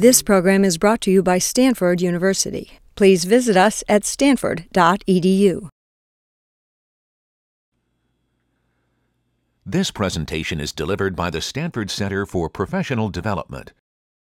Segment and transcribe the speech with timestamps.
[0.00, 2.78] This program is brought to you by Stanford University.
[2.94, 5.68] Please visit us at stanford.edu.
[9.66, 13.72] This presentation is delivered by the Stanford Center for Professional Development,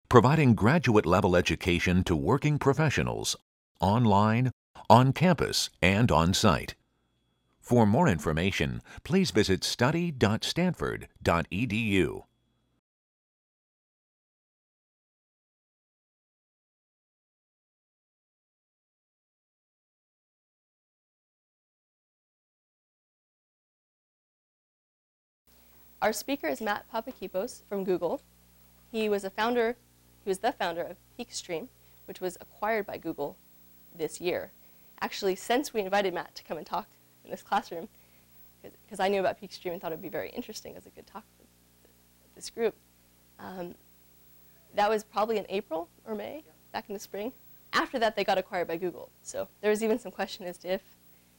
[0.09, 3.37] providing graduate level education to working professionals
[3.81, 4.51] online,
[4.91, 6.75] on campus, and on site.
[7.61, 12.23] For more information, please visit study.stanford.edu.
[26.03, 28.21] Our speaker is Matt Papakipos from Google.
[28.91, 29.77] He was a founder,
[30.25, 31.69] he was the founder of PeakStream,
[32.07, 33.37] which was acquired by Google
[33.97, 34.51] this year.
[35.01, 36.89] Actually, since we invited Matt to come and talk
[37.25, 37.89] in this classroom,
[38.63, 41.07] because I knew about PeakStream and thought it would be very interesting as a good
[41.07, 41.47] talk for
[42.35, 42.75] this group,
[43.39, 43.77] um,
[44.75, 47.33] that was probably in April or May, back in the spring.
[47.73, 49.09] After that, they got acquired by Google.
[49.23, 50.83] So there was even some question as to if,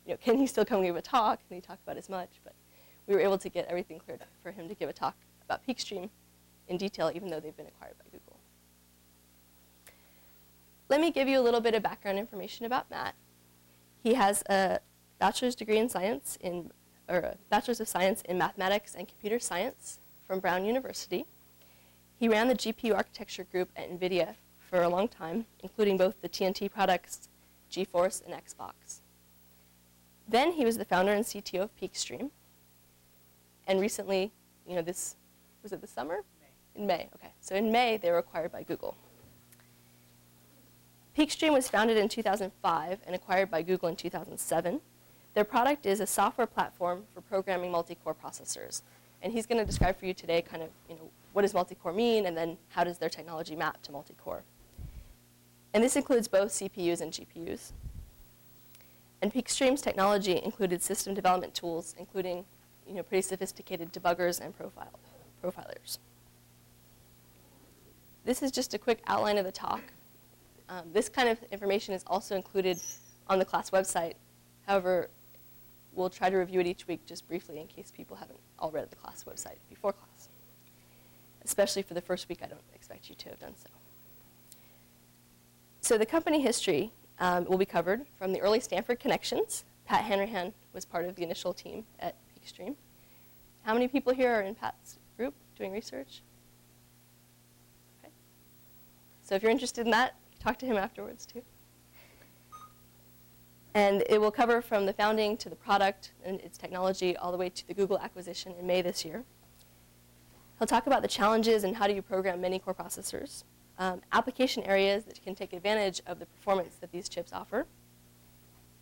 [0.06, 1.46] you know, can he still come give a talk?
[1.50, 2.30] Can he talk about as much?
[2.46, 2.54] But
[3.08, 5.16] we were able to get everything cleared for him to give a talk
[5.46, 6.10] about PeakStream
[6.68, 8.40] in detail, even though they've been acquired by Google.
[10.90, 13.16] Let me give you a little bit of background information about Matt.
[14.02, 14.80] He has a
[15.20, 16.72] bachelor's degree in science in,
[17.10, 21.26] or a bachelor's of science in mathematics and computer science from Brown University.
[22.20, 24.36] He ran the GPU architecture group at NVIDIA
[24.70, 27.28] for a long time, including both the TNT products,
[27.72, 29.02] GeForce, and Xbox.
[30.28, 32.32] Then he was the founder and CTO of PeakStream,
[33.68, 34.32] and recently,
[34.68, 35.16] you know, this,
[35.62, 36.24] was it the summer?
[36.42, 36.82] May.
[36.82, 37.34] In May, okay.
[37.42, 38.96] So in May, they were acquired by Google.
[41.18, 44.82] PeakStream was founded in 2005 and acquired by Google in 2007.
[45.34, 48.82] Their product is a software platform for programming multi-core processors.
[49.22, 51.94] And he's going to describe for you today kind of, you know, what does multi-core
[51.94, 54.44] mean, and then how does their technology map to multi-core.
[55.74, 57.72] And this includes both CPUs and GPUs.
[59.22, 62.46] And PeakStream's technology included system development tools, including
[62.88, 65.00] you know, pretty sophisticated debuggers and profile,
[65.44, 65.98] profilers.
[68.26, 69.82] This is just a quick outline of the talk.
[70.70, 72.80] Um, this kind of information is also included
[73.28, 74.14] on the class website.
[74.66, 75.10] However,
[75.94, 78.90] we'll try to review it each week just briefly in case people haven't all read
[78.90, 80.30] the class website before class.
[81.44, 83.70] Especially for the first week, I don't expect you to have done so.
[85.82, 89.66] So the company history um, will be covered from the early Stanford connections.
[89.86, 92.76] Pat Hanrahan was part of the initial team at PeakStream.
[93.64, 96.22] How many people here are in Pat's group doing research?
[98.02, 98.12] Okay.
[99.22, 101.42] So if you're interested in that, talk to him afterwards too.
[103.76, 107.38] And it will cover from the founding to the product and its technology all the
[107.38, 109.24] way to the Google acquisition in May this year.
[110.60, 113.44] He'll talk about the challenges and how do you program many core processors,
[113.80, 117.66] um, application areas that can take advantage of the performance that these chips offer,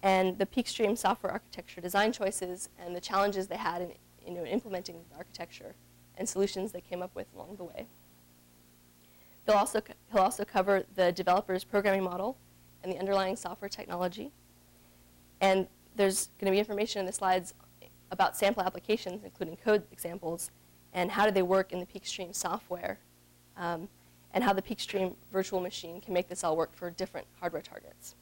[0.04, 3.92] and the PeakStream software architecture design choices and the challenges they had in
[4.26, 5.76] you know, implementing the architecture
[6.18, 7.88] and solutions they came up with along the way.
[9.46, 12.38] He'll also, he'll also cover the developer's programming model
[12.84, 14.32] and the underlying software technology.
[15.40, 17.54] And there's going to be information in the slides
[18.12, 20.52] about sample applications, including code examples,
[20.94, 23.00] and how do they work in the PeakStream software,
[23.58, 23.88] um,
[24.34, 28.16] and how the PeakStream virtual machine can make this all work for different hardware targets.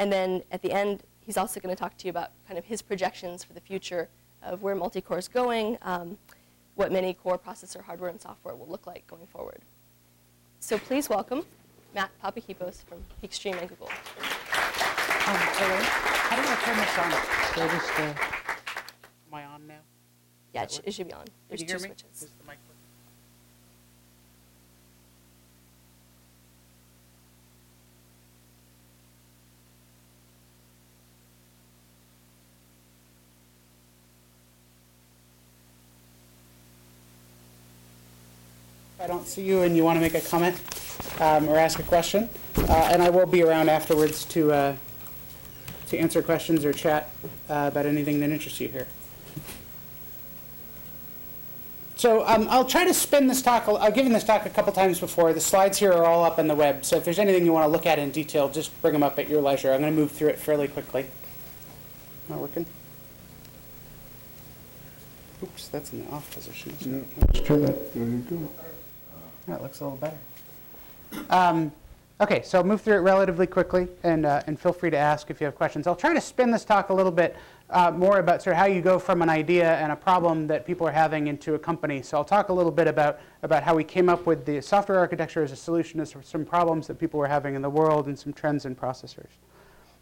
[0.00, 2.64] And then at the end, he's also going to talk to you about kind of
[2.64, 4.08] his projections for the future
[4.42, 6.16] of where multi-core is going, um,
[6.74, 9.60] what many core processor hardware and software will look like going forward.
[10.58, 11.44] So please welcome
[11.94, 13.88] Matt Papakipos from PeakStream and Google.
[13.88, 17.10] Um, how do I turn this on?
[17.54, 18.02] So just, uh,
[19.28, 19.74] am I on now?
[20.54, 21.26] Yeah, it, sh it should be on.
[21.48, 21.94] There's Can two you hear me?
[21.94, 22.22] switches.
[22.22, 22.76] Is the mic working?
[38.89, 40.60] If I don't see you and you want to make a comment
[41.20, 42.28] um, or ask a question,
[42.68, 44.76] uh, and I will be around afterwards to uh,
[45.88, 47.10] to answer questions or chat
[47.48, 48.86] uh, about anything that interests you here.
[51.96, 53.68] So um, I'll try to spin this talk.
[53.68, 55.32] I've given this talk a couple times before.
[55.32, 56.84] The slides here are all up on the web.
[56.84, 59.18] So if there's anything you want to look at in detail, just bring them up
[59.18, 59.72] at your leisure.
[59.72, 61.06] I'm going to move through it fairly quickly.
[62.28, 62.66] Not working?
[65.42, 66.72] Oops, that's in the off position.
[66.80, 67.20] it?
[67.20, 67.94] Let's try that.
[67.94, 68.48] There you go.
[69.46, 70.16] That looks a little better.
[71.30, 71.72] Um,
[72.20, 75.40] okay, so move through it relatively quickly, and, uh, and feel free to ask if
[75.40, 75.86] you have questions.
[75.86, 77.36] I'll try to spin this talk a little bit
[77.70, 80.66] uh, more about sort of how you go from an idea and a problem that
[80.66, 82.02] people are having into a company.
[82.02, 84.98] So I'll talk a little bit about, about how we came up with the software
[84.98, 88.18] architecture as a solution to some problems that people were having in the world and
[88.18, 89.30] some trends in processors.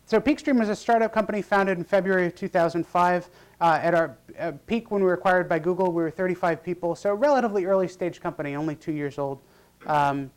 [0.06, 3.29] So Peakstream was a startup company founded in February of 2005.
[3.61, 6.95] Uh, at our uh, peak when we were acquired by Google, we were 35 people,
[6.95, 9.41] so a relatively early stage company, only two years old.
[9.87, 10.31] Um,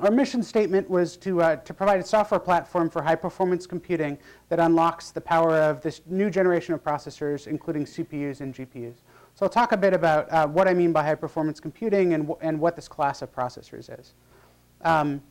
[0.00, 4.18] our mission statement was to, uh, to provide a software platform for high performance computing
[4.48, 8.96] that unlocks the power of this new generation of processors, including CPUs and GPUs.
[9.34, 12.30] So I'll talk a bit about uh, what I mean by high performance computing and,
[12.40, 14.14] and what this class of processors is.
[14.82, 15.22] Um,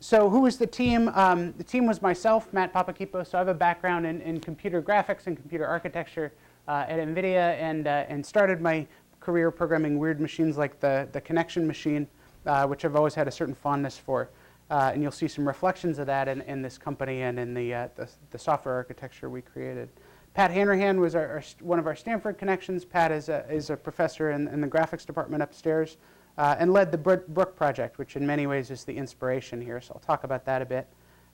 [0.00, 1.10] so who was the team?
[1.14, 3.28] Um, the team was myself, Matt Papakipos.
[3.28, 6.32] So I have a background in, in computer graphics and computer architecture
[6.66, 8.86] uh, at NVIDIA and, uh, and started my
[9.20, 12.08] career programming weird machines like the, the connection machine
[12.46, 14.30] uh, which I've always had a certain fondness for.
[14.70, 17.74] Uh, and you'll see some reflections of that in, in this company and in the,
[17.74, 19.88] uh, the, the, software architecture we created.
[20.32, 22.84] Pat Hanrahan was our, our, one of our Stanford connections.
[22.84, 25.96] Pat is a, is a professor in, in the graphics department upstairs
[26.40, 29.78] uh, and led the Brook project, which in many ways is the inspiration here.
[29.78, 30.88] So I'll talk about that a bit.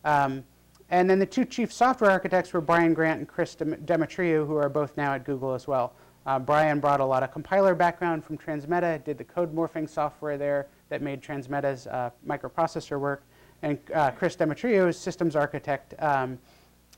[0.05, 0.43] Um,
[0.91, 4.69] and then the two chief software architects were Brian Grant and Chris Demetriou, who are
[4.69, 5.95] both now at Google as well.
[6.27, 10.37] Uh, Brian brought a lot of compiler background from Transmeta, did the code morphing software
[10.37, 13.23] there, that made Transmeta's uh, microprocessor work.
[13.63, 15.95] And uh, Chris Demetriou is systems architect.
[16.01, 16.37] Um,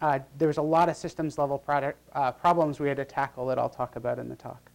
[0.00, 3.44] uh, there was a lot of systems level product, uh, problems we had to tackle
[3.48, 4.67] that I'll talk about in the talk.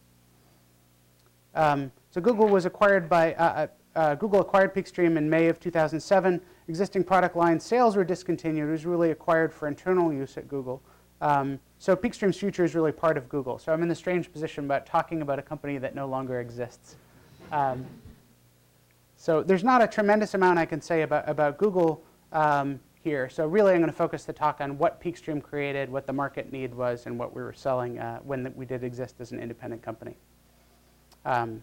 [1.54, 3.66] Um, so Google was acquired by, uh,
[3.96, 6.40] uh, Google acquired Peakstream in May of 2007.
[6.68, 8.68] Existing product line sales were discontinued.
[8.68, 10.82] It was really acquired for internal use at Google.
[11.20, 13.58] Um, so Peakstream's future is really part of Google.
[13.58, 16.96] So I'm in the strange position about talking about a company that no longer exists.
[17.52, 17.86] Um,
[19.16, 22.02] so there's not a tremendous amount I can say about, about Google
[22.32, 23.28] um, here.
[23.28, 26.52] So really I'm going to focus the talk on what Peakstream created, what the market
[26.52, 29.82] need was, and what we were selling uh, when we did exist as an independent
[29.82, 30.16] company.
[31.24, 31.62] Um,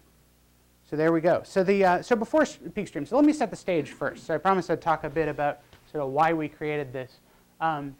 [0.89, 1.41] so there we go.
[1.45, 4.25] So, the, uh, so before Peakstream, so let me set the stage first.
[4.25, 5.59] So I promised I'd talk a bit about
[5.89, 7.19] sort of why we created this.
[7.61, 7.95] Um,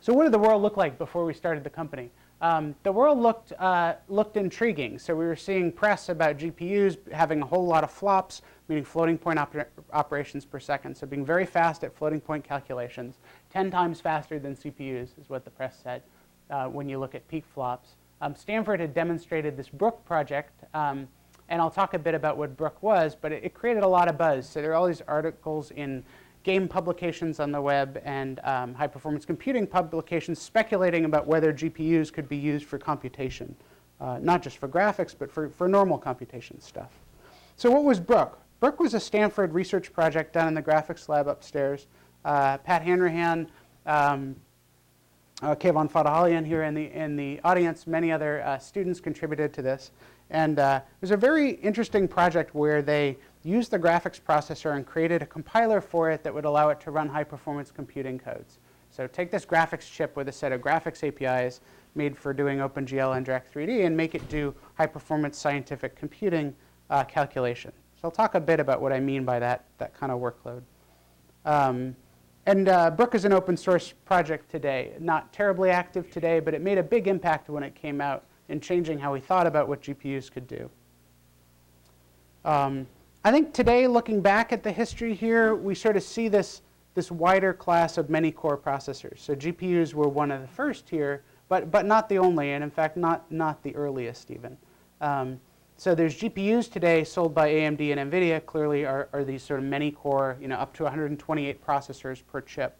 [0.00, 2.10] so what did the world look like before we started the company?
[2.40, 4.98] Um, the world looked, uh, looked intriguing.
[4.98, 9.16] So we were seeing press about GPUs having a whole lot of flops, meaning floating
[9.16, 10.96] point oper operations per second.
[10.96, 13.20] So being very fast at floating point calculations,
[13.52, 16.02] 10 times faster than CPUs is what the press said
[16.50, 17.90] uh, when you look at peak flops.
[18.22, 21.08] Um, Stanford had demonstrated this Brook project, um,
[21.48, 24.08] and I'll talk a bit about what Brook was, but it, it, created a lot
[24.08, 24.48] of buzz.
[24.48, 26.04] So there are all these articles in
[26.44, 32.12] game publications on the web and um, high performance computing publications speculating about whether GPUs
[32.12, 33.56] could be used for computation,
[34.00, 36.92] uh, not just for graphics, but for, for normal computation stuff.
[37.56, 38.38] So what was Brook?
[38.60, 41.88] Brook was a Stanford research project done in the graphics lab upstairs.
[42.24, 43.50] Uh, Pat Hanrahan,
[43.84, 44.36] um,
[45.42, 49.62] uh, Kayvon Fatahalian here in the, in the audience, many other uh, students contributed to
[49.62, 49.90] this.
[50.30, 54.86] And uh, it was a very interesting project where they used the graphics processor and
[54.86, 58.60] created a compiler for it that would allow it to run high performance computing codes.
[58.90, 61.60] So take this graphics chip with a set of graphics APIs
[61.94, 66.54] made for doing OpenGL and Direct3D and make it do high performance scientific computing
[66.88, 67.72] uh, calculation.
[67.96, 70.62] So I'll talk a bit about what I mean by that, that kind of workload.
[71.44, 71.96] Um,
[72.46, 74.92] and uh, Brook is an open source project today.
[74.98, 78.60] Not terribly active today, but it made a big impact when it came out in
[78.60, 80.68] changing how we thought about what GPUs could do.
[82.44, 82.86] Um,
[83.24, 86.62] I think today, looking back at the history here, we sort of see this,
[86.94, 89.20] this wider class of many core processors.
[89.20, 92.70] So GPUs were one of the first here, but, but not the only, and in
[92.70, 94.56] fact, not, not the earliest even.
[95.00, 95.40] Um,
[95.82, 99.66] so there's GPUs today sold by AMD and NVIDIA, clearly are, are these sort of
[99.66, 102.76] many core, you know, up to 128 processors per chip.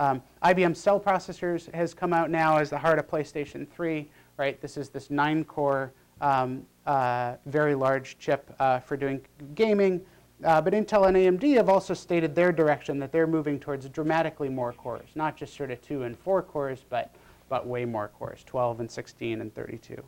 [0.00, 4.60] Um, IBM Cell Processors has come out now as the heart of PlayStation 3, right?
[4.60, 9.20] This is this nine core um, uh, very large chip uh, for doing
[9.54, 10.00] gaming.
[10.42, 14.48] Uh, but Intel and AMD have also stated their direction that they're moving towards dramatically
[14.48, 17.14] more cores, not just sort of two and four cores, but,
[17.48, 20.02] but way more cores, 12 and 16 and 32.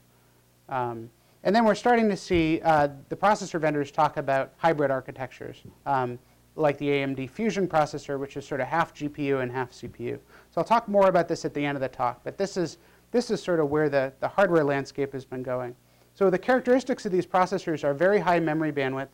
[0.68, 1.08] Um,
[1.44, 6.18] and then we're starting to see uh, the processor vendors talk about hybrid architectures, um,
[6.54, 10.18] like the AMD Fusion processor, which is sort of half GPU and half CPU.
[10.50, 12.78] So I'll talk more about this at the end of the talk, but this is,
[13.10, 15.74] this is sort of where the, the hardware landscape has been going.
[16.14, 19.08] So the characteristics of these processors are very high memory bandwidth,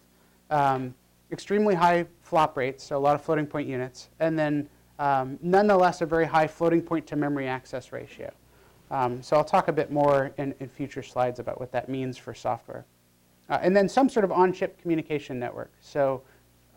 [0.51, 0.95] um,
[1.31, 4.69] extremely high flop rates, so a lot of floating point units, and then
[4.99, 8.33] um, nonetheless a very high floating point to memory access ratio.
[8.91, 12.17] Um, so I'll talk a bit more in, in, future slides about what that means
[12.17, 12.87] for software.
[13.51, 15.71] Uh, and then some sort of on-chip communication network.
[15.81, 16.23] So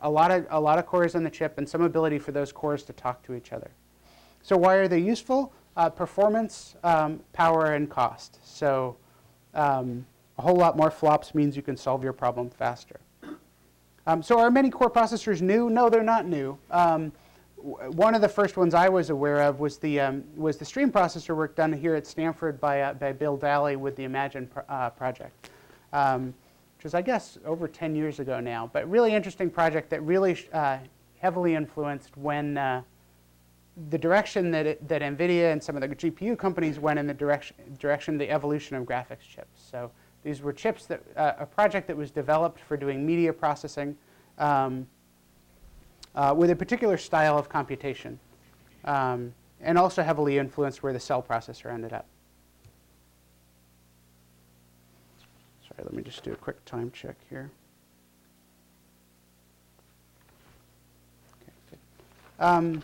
[0.01, 2.51] a lot, of, a lot of cores on the chip and some ability for those
[2.51, 3.71] cores to talk to each other.
[4.41, 5.53] So why are they useful?
[5.77, 8.39] uh, performance, um, power, and cost.
[8.43, 8.97] So
[9.53, 10.05] um,
[10.37, 12.99] a whole lot more flops means you can solve your problem faster.
[14.07, 15.69] Um, so are many core processors new?
[15.69, 16.57] No, they're not new.
[17.61, 20.91] One of the first ones I was aware of was the, um, was the stream
[20.91, 24.63] processor work done here at Stanford by, uh, by Bill Dally with the Imagine pro
[24.67, 25.51] uh, project,
[25.93, 26.33] um,
[26.77, 28.69] which was, I guess, over 10 years ago now.
[28.73, 30.79] But really interesting project that really uh,
[31.19, 32.81] heavily influenced when uh,
[33.89, 37.13] the direction that, it, that NVIDIA and some of the GPU companies went in the
[37.13, 39.61] direction, direction the evolution of graphics chips.
[39.69, 39.91] So
[40.23, 43.95] these were chips that, uh, a project that was developed for doing media processing.
[44.39, 44.87] Um,
[46.15, 48.19] uh, with a particular style of computation,
[48.85, 52.05] um, and also heavily influenced where the cell processor ended up.
[55.67, 57.49] Sorry, let me just do a quick time check here.
[61.41, 61.77] Okay,
[62.39, 62.83] um,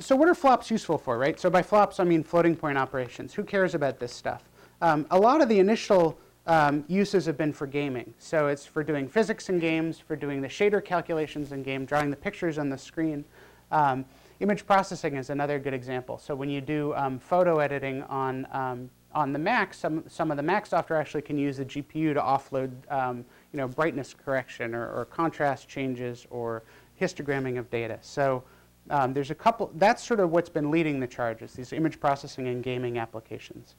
[0.00, 1.38] so what are flops useful for, right?
[1.38, 3.34] So by flops, I mean floating point operations.
[3.34, 4.44] Who cares about this stuff?
[4.82, 8.14] Um, a lot of the initial um, uses have been for gaming.
[8.18, 12.10] So it's for doing physics in games, for doing the shader calculations in game, drawing
[12.10, 13.24] the pictures on the screen.
[13.72, 14.04] Um,
[14.38, 16.18] image processing is another good example.
[16.18, 20.36] So when you do um, photo editing on, um, on the Mac, some, some of
[20.36, 24.74] the Mac software actually can use the GPU to offload um, you know, brightness correction
[24.74, 26.62] or, or, contrast changes or
[27.00, 27.98] histogramming of data.
[28.02, 28.44] So
[28.90, 32.46] um, there's a couple, that's sort of what's been leading the charges, these image processing
[32.48, 33.74] and gaming applications.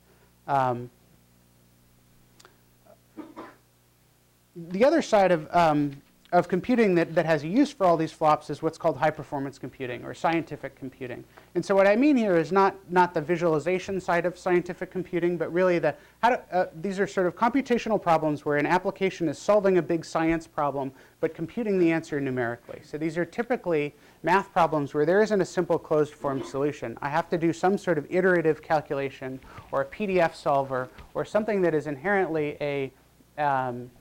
[4.58, 8.12] The other side of, um, of computing that, that has a use for all these
[8.12, 11.24] flops is what's called high performance computing or scientific computing.
[11.54, 15.38] And so what I mean here is not, not the visualization side of scientific computing,
[15.38, 19.30] but really the, how to, uh, these are sort of computational problems where an application
[19.30, 22.82] is solving a big science problem, but computing the answer numerically.
[22.84, 26.98] So these are typically math problems where there isn't a simple closed form solution.
[27.00, 29.40] I have to do some sort of iterative calculation
[29.72, 32.92] or a PDE solver or something that is inherently a,
[33.38, 33.92] um,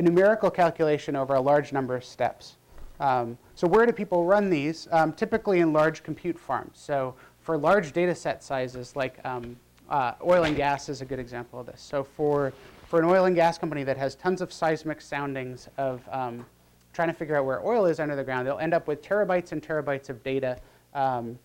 [0.00, 2.56] a numerical calculation over a large number of steps.
[3.00, 4.88] Um, so where do people run these?
[4.92, 6.78] Um, typically in large compute farms.
[6.78, 9.56] So for large data set sizes, like um,
[9.90, 11.82] uh, oil and gas is a good example of this.
[11.82, 12.54] So for,
[12.86, 16.46] for an oil and gas company that has tons of seismic soundings of um,
[16.94, 19.52] trying to figure out where oil is under the ground, they'll end up with terabytes
[19.52, 20.56] and terabytes of data
[20.94, 21.38] um,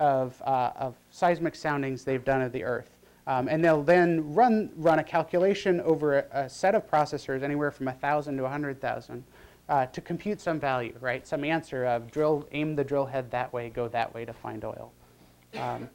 [0.00, 2.90] of, uh, of seismic soundings they've done of the Earth.
[3.26, 7.70] Um, and they'll then run, run a calculation over a, a set of processors, anywhere
[7.70, 9.24] from 1,000 to 100,000,
[9.68, 11.26] uh, to compute some value, right?
[11.26, 14.64] Some answer of drill, aim the drill head that way, go that way to find
[14.64, 14.92] oil.
[15.56, 15.88] Um,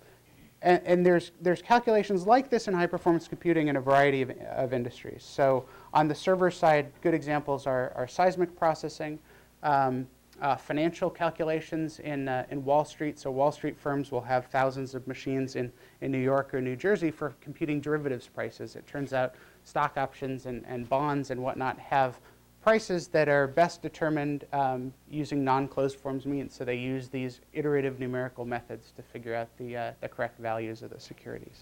[0.61, 4.31] and, and there's, there's calculations like this in high performance computing in a variety of,
[4.31, 5.23] of industries.
[5.23, 9.19] So on the server side, good examples are, are seismic processing,
[9.61, 10.07] um,
[10.41, 13.17] uh, financial calculations in, uh, in Wall Street.
[13.17, 16.75] So Wall Street firms will have thousands of machines in, in New York or New
[16.75, 18.75] Jersey for computing derivatives prices.
[18.75, 22.19] It turns out stock options and, and bonds and whatnot have
[22.61, 26.55] prices that are best determined um, using non-closed forms means.
[26.55, 30.81] So they use these iterative numerical methods to figure out the, uh, the correct values
[30.81, 31.61] of the securities.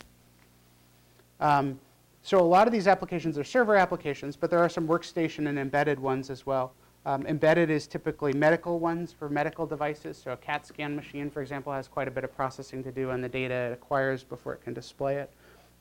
[1.42, 1.78] Um,
[2.22, 5.60] so a lot of these applications are server applications, but there are some workstation and
[5.60, 6.74] embedded ones as well.
[7.06, 10.18] Um, embedded is typically medical ones for medical devices.
[10.18, 13.12] So a CAT scan machine, for example, has quite a bit of processing to do
[13.12, 15.30] on the data it acquires before it can display it.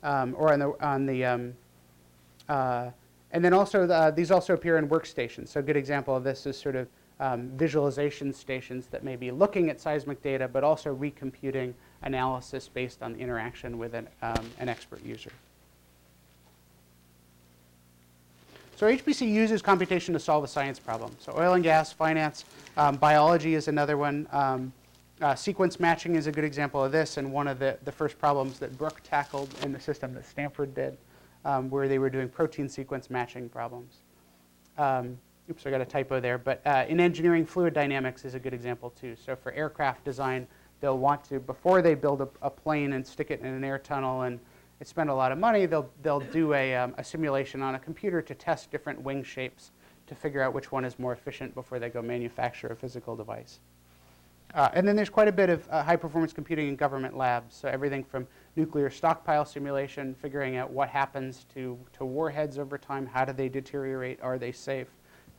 [0.03, 1.55] Um, or on the, on the um,
[2.49, 2.91] uh,
[3.31, 5.49] and then also the, uh, these also appear in workstations.
[5.49, 6.89] So a good example of this is sort of
[7.21, 13.03] um, visualization stations that may be looking at seismic data, but also recomputing analysis based
[13.03, 15.31] on the interaction with an, um, an expert user.
[18.83, 21.15] So HPC uses computation to solve a science problem.
[21.21, 22.45] So oil and gas, finance,
[22.77, 24.27] um, biology is another one.
[24.33, 24.73] Um,
[25.21, 28.19] uh, sequence matching is a good example of this, and one of the, the first
[28.19, 30.99] problems that Brook tackled in the system that Stanford did,
[31.45, 33.99] um, where they were doing protein sequence matching problems.
[34.77, 35.17] Um,
[35.49, 36.39] oops, I got a typo there.
[36.39, 39.15] But uh, in engineering, fluid dynamics is a good example too.
[39.15, 40.45] So for aircraft design,
[40.81, 43.79] they'll want to, before they build a, a plane and stick it in an air
[43.79, 44.41] tunnel and
[44.87, 48.23] spend a lot of money, they'll, they'll do a, um, a simulation on a computer
[48.23, 49.71] to test different wing shapes
[50.07, 53.61] to figure out which one is more efficient before they go manufacture a physical device.
[54.55, 57.55] Uh, and then there's quite a bit of uh, high performance computing in government labs.
[57.55, 63.07] So everything from nuclear stockpile simulation, figuring out what happens to, to warheads over time,
[63.07, 64.89] how do they deteriorate, are they safe,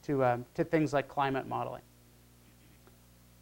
[0.04, 1.84] to, um, to things like climate modeling.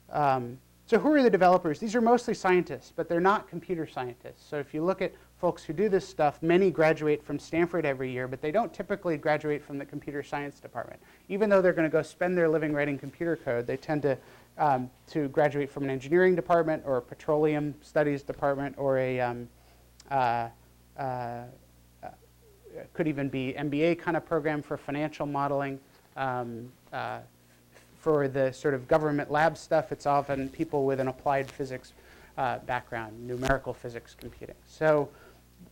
[0.10, 1.80] Um, so who are the developers?
[1.80, 4.46] These are mostly scientists, but they're not computer scientists.
[4.46, 8.12] So if you look at folks who do this stuff, many graduate from Stanford every
[8.12, 11.02] year, but they don't typically graduate from the computer science department.
[11.30, 14.16] Even though they're going to go spend their living writing computer code, they tend to
[14.60, 19.50] um, to graduate from an engineering department or a petroleum studies department or a um,
[20.12, 20.48] uh,
[21.00, 21.44] uh,
[22.94, 25.80] could even be MBA kind of program for financial modeling.
[26.16, 27.20] Um, uh,
[27.98, 31.94] for the sort of government lab stuff, it's often people with an applied physics
[32.38, 34.56] uh, background, numerical physics computing.
[34.66, 35.10] So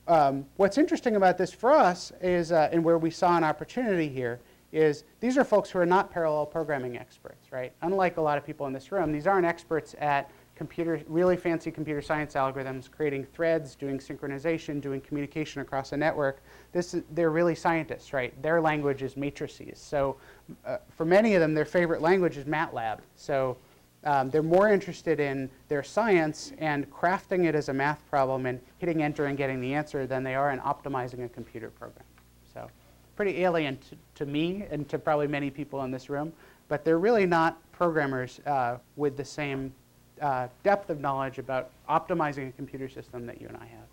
[0.08, 4.10] um, what's interesting about this for us is, uh, and where we saw an opportunity
[4.10, 4.40] here,
[4.72, 7.72] is these are folks who are not parallel programming experts, right?
[7.82, 11.72] Unlike a lot of people in this room, these aren't experts at computer, really fancy
[11.72, 16.44] computer science algorithms, creating threads, doing synchronization, doing communication across a network.
[16.74, 18.40] This is, they're really scientists, right?
[18.44, 19.80] Their language is matrices.
[19.80, 20.18] So
[20.66, 23.00] uh, for many of them, their favorite language is MATLAB.
[23.16, 23.58] So
[24.04, 28.60] um, they're more interested in their science and crafting it as a math problem and
[28.78, 32.06] hitting enter and getting the answer than they are in optimizing a computer program.
[32.54, 32.70] So
[33.16, 36.32] pretty alien to, to me and to probably many people in this room,
[36.70, 39.74] but they're really not programmers uh, with the same
[40.22, 43.88] uh, depth of knowledge about optimizing a computer system that you and I have.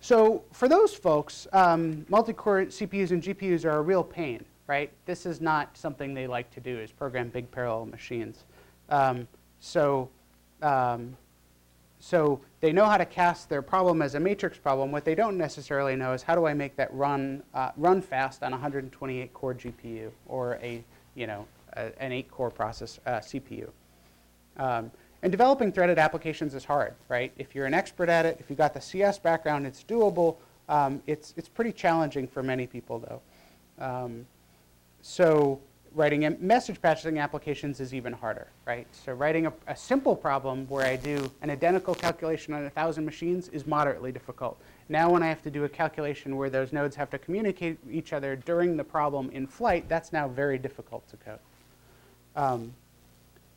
[0.00, 4.92] So for those folks, um, multi-core CPUs and GPUs are a real pain right?
[5.04, 8.44] This is not something they like to do is program big parallel machines.
[8.88, 9.26] Um,
[9.58, 10.08] so,
[10.62, 11.16] um,
[11.98, 14.92] so they know how to cast their problem as a matrix problem.
[14.92, 18.44] What they don't necessarily know is how do I make that run, uh, run fast
[18.44, 20.84] on a 128 core GPU or a,
[21.16, 23.68] you know, a, an eight core process uh, CPU.
[24.56, 27.32] Um, and developing threaded applications is hard, right?
[27.38, 30.36] If you're an expert at it, if you've got the CS background, it's doable.
[30.68, 33.20] Um, it's, it's pretty challenging for many people, though.
[35.02, 35.60] So
[35.94, 38.86] writing message passing applications is even harder, right?
[38.92, 43.04] So writing a, a, simple problem where I do an identical calculation on a thousand
[43.04, 44.60] machines is moderately difficult.
[44.88, 48.12] Now when I have to do a calculation where those nodes have to communicate each
[48.12, 51.38] other during the problem in flight, that's now very difficult to code.
[52.36, 52.72] Um,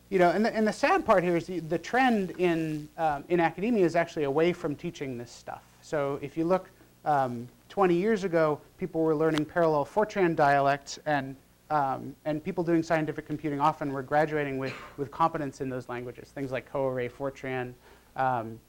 [0.10, 3.24] you know, and the, and the sad part here is the, the trend in, um,
[3.30, 5.64] in academia is actually away from teaching this stuff.
[5.82, 6.70] So if you look
[7.06, 11.36] um, 20 years ago, people were learning parallel Fortran dialects, and,
[11.72, 16.29] um, and people doing scientific computing often were graduating with, with competence in those languages,
[16.29, 17.74] things like CoArray Fortran
[18.16, 18.59] um,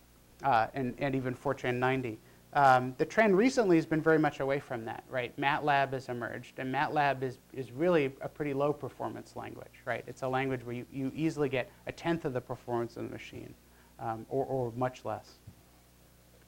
[0.43, 2.19] uh, and, and even Fortran 90.
[2.55, 5.39] Um, the trend recently has been very much away from that, right?
[5.39, 10.03] MATLAB has emerged, and MATLAB is, is really a pretty low performance language, right?
[10.07, 13.11] It's a language where you, you easily get a tenth of the performance of the
[13.11, 13.53] machine,
[14.01, 15.33] um, or, or much less.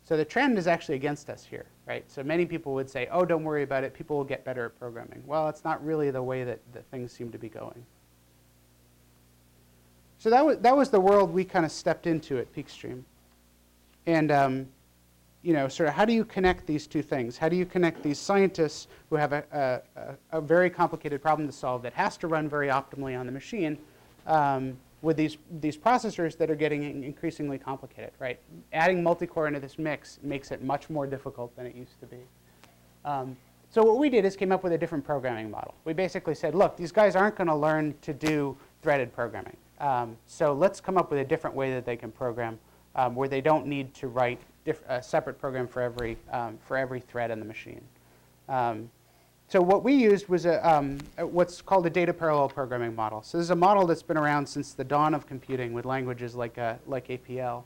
[0.05, 2.05] So the trend is actually against us here, right?
[2.11, 3.95] So many people would say, oh, don't worry about it.
[3.95, 5.23] People will get better at programming.
[5.25, 7.85] Well, it's not really the way that, that things seem to be going.
[10.19, 13.03] So that was, that was the world we kind of stepped into at Peakstream.
[14.07, 14.67] And, um,
[15.43, 17.39] you know, sort of how do you connect these two things?
[17.39, 19.81] How do you connect these scientists who have a,
[20.33, 23.33] a, a very complicated problem to solve that has to run very optimally on the
[23.33, 23.79] machine
[24.27, 28.39] um, with these, these processors that are getting increasingly complicated, right?
[28.73, 32.19] Adding multi-core into this mix makes it much more difficult than it used to be.
[33.05, 33.37] Um,
[33.71, 35.75] so what we did is came up with a different programming model.
[35.85, 39.57] We basically said, look, these guys aren't going to learn to do threaded programming.
[39.81, 42.59] Um, so let's come up with a different way that they can program
[42.95, 44.41] um, where they don't need to write
[44.89, 47.83] a separate program for every, um, for every thread in the machine.
[48.49, 48.91] Um,
[49.49, 53.23] so what we used was a, um, what's called a data parallel programming model.
[53.23, 56.35] So this is a model that's been around since the dawn of computing with languages
[56.35, 57.63] like, uh, like APL.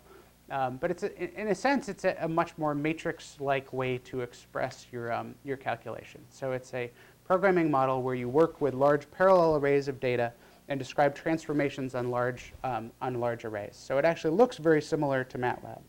[0.50, 4.20] Um, but it's a, in a sense, it's a, a much more matrix-like way to
[4.20, 6.20] express your, um, your calculation.
[6.28, 6.90] So it's a
[7.24, 10.34] programming model where you work with large parallel arrays of data
[10.68, 13.74] and describe transformations on large, um, on large arrays.
[13.74, 15.80] So it actually looks very similar to MATLAB.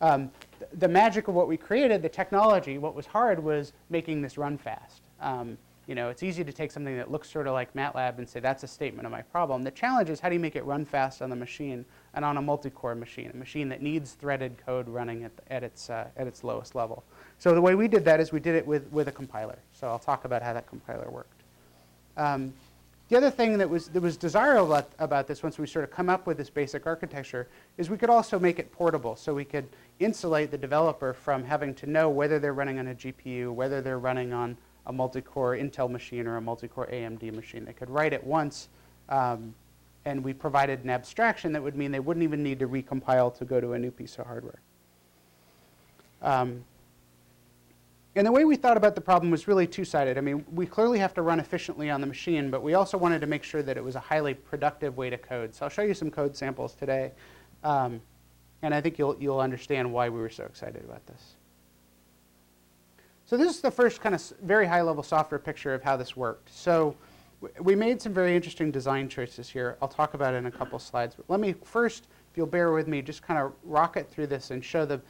[0.00, 4.20] Um, th the magic of what we created, the technology, what was hard was making
[4.20, 5.03] this run fast.
[5.20, 8.28] Um, you know, it's easy to take something that looks sort of like MATLAB and
[8.28, 9.62] say that's a statement of my problem.
[9.62, 12.38] The challenge is how do you make it run fast on the machine and on
[12.38, 16.26] a multi-core machine, a machine that needs threaded code running at, at, its, uh, at
[16.26, 17.04] its lowest level.
[17.38, 19.58] So the way we did that is we did it with, with a compiler.
[19.72, 21.42] So I'll talk about how that compiler worked.
[22.16, 22.54] Um,
[23.10, 26.08] the other thing that was, that was desirable about, this once we sort of come
[26.08, 27.46] up with this basic architecture
[27.76, 29.14] is we could also make it portable.
[29.16, 29.68] So we could
[30.00, 33.98] insulate the developer from having to know whether they're running on a GPU, whether they're
[33.98, 37.64] running on a multi-core Intel machine or a multi-core AMD machine.
[37.64, 38.68] They could write it once,
[39.08, 39.54] um,
[40.04, 43.44] and we provided an abstraction that would mean they wouldn't even need to recompile to
[43.44, 44.60] go to a new piece of hardware.
[46.22, 46.64] Um,
[48.16, 50.16] and the way we thought about the problem was really two-sided.
[50.16, 53.20] I mean, we clearly have to run efficiently on the machine, but we also wanted
[53.22, 55.52] to make sure that it was a highly productive way to code.
[55.54, 57.10] So I'll show you some code samples today,
[57.64, 58.00] um,
[58.62, 61.34] and I think you'll, you'll understand why we were so excited about this.
[63.34, 66.16] So this is the first kind of very high level software picture of how this
[66.16, 66.54] worked.
[66.54, 66.94] So
[67.58, 69.76] we made some very interesting design choices here.
[69.82, 71.16] I'll talk about it in a couple slides.
[71.16, 74.52] But let me first, if you'll bear with me, just kind of rocket through this
[74.52, 75.00] and show the,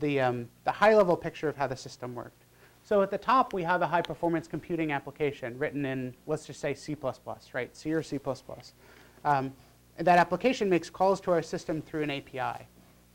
[0.00, 2.44] the, um, the high-level picture of how the system worked.
[2.82, 6.74] So at the top, we have a high-performance computing application written in, let's just say
[6.74, 6.94] C++,
[7.54, 7.74] right?
[7.74, 8.20] C or C++.
[9.24, 9.50] Um,
[9.96, 12.66] that application makes calls to our system through an API.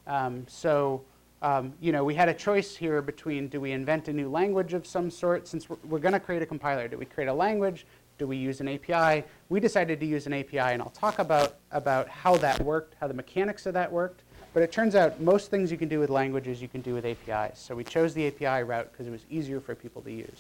[0.08, 1.04] Um, so
[1.42, 4.74] um, you know, we had a choice here between do we invent a new language
[4.74, 6.88] of some sort, since we're, we're going to create a compiler.
[6.88, 7.86] Do we create a language?
[8.18, 9.24] Do we use an API?
[9.50, 13.08] We decided to use an API, and I'll talk about, about how that worked, how
[13.08, 14.24] the mechanics of that worked.
[14.54, 17.06] But it turns out most things you can do with languages you can do with
[17.06, 17.60] APIs.
[17.60, 20.40] So we chose the API route because it was easier for people to use.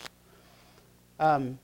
[1.19, 1.60] Um,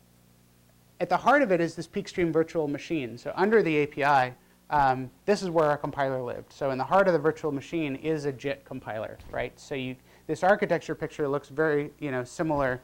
[0.99, 3.17] at the heart of it is this peakstream virtual machine.
[3.17, 4.35] So under the API,
[4.69, 6.51] um, this is where our compiler lived.
[6.51, 9.57] So in the heart of the virtual machine is a JIT compiler, right?
[9.59, 9.95] So you,
[10.27, 12.81] this architecture picture looks very, you know, similar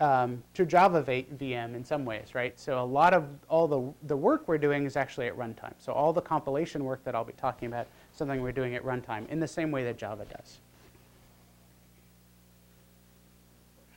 [0.00, 2.58] um, to Java VM in some ways, right?
[2.58, 5.74] So a lot of all the, the work we're doing is actually at runtime.
[5.78, 9.28] So all the compilation work that I'll be talking about, something we're doing at runtime
[9.28, 10.60] in the same way that Java does.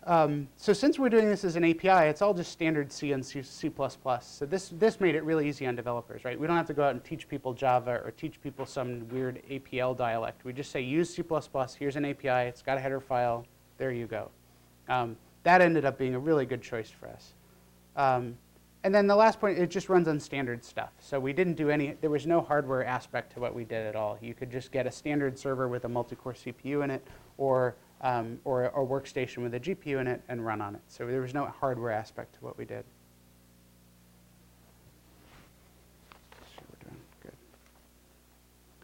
[0.06, 3.26] Um, so since we're doing this as an API, it's all just standard C and
[3.26, 3.42] C++.
[3.42, 6.38] So this, this made it really easy on developers, right?
[6.38, 9.42] We don't have to go out and teach people Java or teach people some weird
[9.50, 10.44] APL dialect.
[10.44, 11.24] We just say use C++,
[11.80, 13.46] here's an API, it's got a header file,
[13.78, 14.30] there you go.
[14.90, 17.34] Um, that ended up being a really good choice for us.
[17.96, 18.38] Um,
[18.84, 20.92] and then the last point, it just runs on standard stuff.
[21.00, 23.96] So we didn't do any, there was no hardware aspect to what we did at
[23.96, 24.18] all.
[24.22, 28.38] You could just get a standard server with a multi-core CPU in it or um,
[28.44, 30.82] or a workstation with a GPU in it and run on it.
[30.90, 32.84] So there was no hardware aspect to what we did.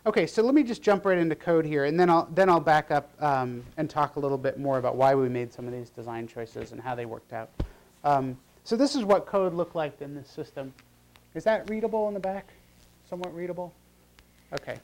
[0.05, 2.62] Okay, so let me just jump right into code here, and then I'll, then I'll
[2.62, 5.73] back up um, and talk a little bit more about why we made some of
[5.73, 7.49] these design choices and how they worked out.
[8.05, 10.73] Um, so this is what code looked like in this system.
[11.36, 12.47] Is that readable in the back?
[13.08, 13.73] Somewhat readable?
[14.53, 14.79] Okay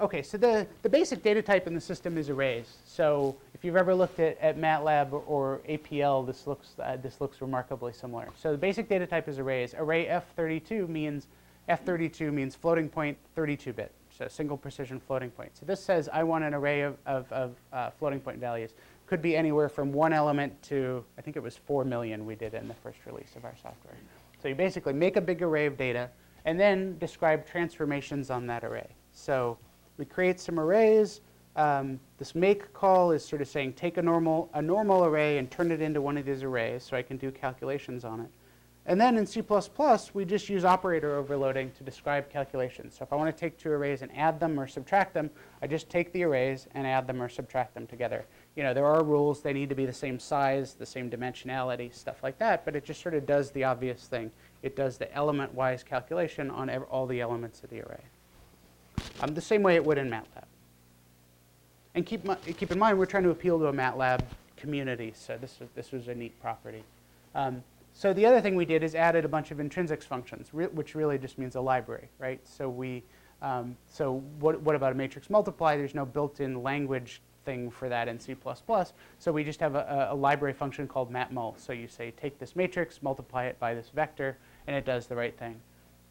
[0.00, 2.76] okay, so the, the basic data type in the system is arrays.
[2.84, 7.40] So if you've ever looked at, at MATLAB or APL, this looks, uh, this looks
[7.40, 8.28] remarkably similar.
[8.36, 9.74] So the basic data type is arrays.
[9.76, 11.28] Array F32 means,
[11.68, 15.56] F32 means floating point 32-bit, so single precision floating point.
[15.56, 18.72] So this says I want an array of, of, of uh, floating point values.
[19.06, 22.54] Could be anywhere from one element to, I think it was 4 million we did
[22.54, 23.94] in the first release of our software.
[24.42, 26.10] So you basically make a big array of data
[26.44, 28.88] and then describe transformations on that array.
[29.12, 29.58] So
[29.98, 31.20] we create some arrays.
[31.56, 35.50] Um, this make call is sort of saying take a normal, a normal array and
[35.50, 38.30] turn it into one of these arrays so I can do calculations on it.
[38.88, 39.42] And then in C++,
[40.14, 42.94] we just use operator overloading to describe calculations.
[42.96, 45.28] So if I want to take two arrays and add them or subtract them,
[45.60, 48.24] I just take the arrays and add them or subtract them together.
[48.54, 49.42] You know, there are rules.
[49.42, 52.64] They need to be the same size, the same dimensionality, stuff like that.
[52.64, 54.30] But it just sort of does the obvious thing.
[54.62, 58.04] It does the element-wise calculation on all the elements of the array
[59.20, 60.44] um, the same way it would in MATLAB.
[61.94, 64.20] And keep, keep in mind, we're trying to appeal to a MATLAB
[64.56, 66.82] community, so this, this was a neat property.
[67.34, 67.62] Um,
[67.94, 70.94] so the other thing we did is added a bunch of intrinsics functions, re which
[70.94, 72.40] really just means a library, right?
[72.46, 73.02] So we,
[73.40, 75.76] um, so what, what about a matrix multiply?
[75.76, 78.36] There's no built-in language thing for that in C++.
[79.18, 81.58] So we just have a, a, library function called matmul.
[81.58, 85.16] So you say, take this matrix, multiply it by this vector, and it does the
[85.16, 85.58] right thing.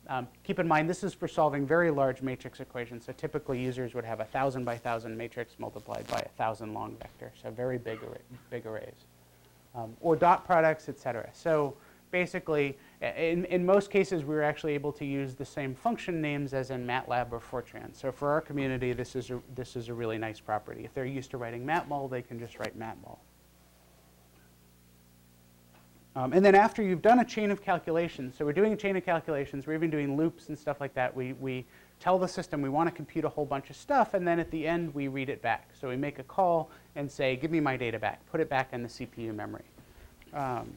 [0.07, 3.05] Um, keep in mind, this is for solving very large matrix equations.
[3.05, 6.95] So typically users would have a 1,000 by 1,000 matrix multiplied by a 1,000 long
[6.97, 7.99] vector, so very big,
[8.49, 9.05] big arrays.
[9.73, 11.29] Um, or dot products, et cetera.
[11.33, 11.75] So
[12.11, 16.53] basically, in, in most cases, we were actually able to use the same function names
[16.53, 17.93] as in MATLAB or Fortran.
[17.93, 20.85] So for our community, this is a, this is a really nice property.
[20.85, 23.17] If they're used to writing matmul, they can just write matmul.
[26.15, 28.95] Um, and then after you've done a chain of calculations, so we're doing a chain
[28.95, 31.65] of calculations, we're even doing loops and stuff like that, we, we
[31.99, 34.49] tell the system we want to compute a whole bunch of stuff, and then at
[34.49, 35.69] the end we read it back.
[35.79, 38.69] So we make a call and say, give me my data back, put it back
[38.71, 39.65] in the CPU memory.
[40.33, 40.73] Um,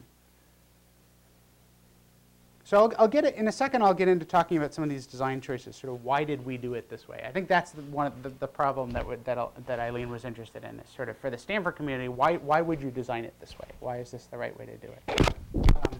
[2.69, 4.91] so I'll, I'll, get it, in a second I'll get into talking about some of
[4.91, 7.23] these design choices, sort of why did we do it this way.
[7.25, 10.23] I think that's the, one of the, the problem that, would, that, that Eileen was
[10.23, 13.33] interested in, is sort of for the Stanford community, why, why would you design it
[13.39, 13.65] this way?
[13.79, 15.33] Why is this the right way to do it?
[15.77, 15.99] Um,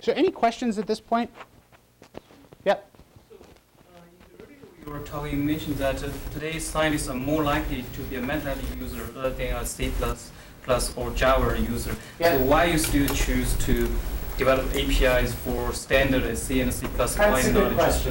[0.00, 1.32] so any questions at this point?
[2.64, 2.88] Yep.
[3.30, 3.36] So,
[3.96, 4.44] uh,
[4.86, 8.22] you were talking, you mentioned that uh, today's scientists are more likely to be a
[8.22, 10.30] MATLAB user than a C++ plus
[10.96, 11.94] or Java user.
[12.18, 12.38] Yeah.
[12.38, 13.88] So why you still choose to
[14.38, 16.86] develop APIs for standard C and C++?
[16.96, 18.06] That's why not just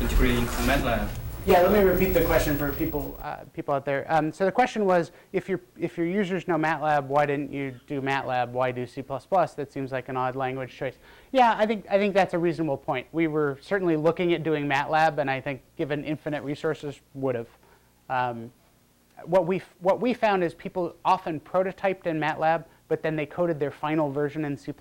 [0.00, 1.08] integrate into MATLAB?
[1.46, 4.04] Yeah, let me repeat the question for people uh, people out there.
[4.08, 7.74] Um, so the question was, if your if your users know MATLAB, why didn't you
[7.86, 8.50] do MATLAB?
[8.50, 9.02] Why do C++?
[9.02, 10.96] That seems like an odd language choice.
[11.32, 13.06] Yeah, I think I think that's a reasonable point.
[13.12, 17.48] We were certainly looking at doing MATLAB, and I think given infinite resources, would have.
[18.10, 18.52] Um,
[19.24, 23.58] what we what we found is people often prototyped in MATLAB, but then they coded
[23.58, 24.72] their final version in C++,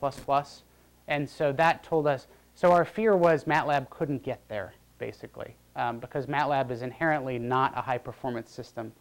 [1.08, 2.28] and so that told us.
[2.56, 7.76] So our fear was MATLAB couldn't get there, basically um, because MATLAB is inherently not
[7.76, 8.92] a high performance system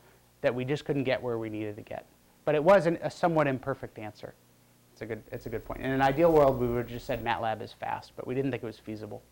[0.40, 2.06] that we just couldn't get where we needed to get.
[2.44, 4.34] But it was an, a somewhat imperfect answer.
[4.92, 5.80] It's a, good, it's a good point.
[5.80, 8.52] In an ideal world, we would have just said MATLAB is fast, but we didn't
[8.52, 9.22] think it was feasible.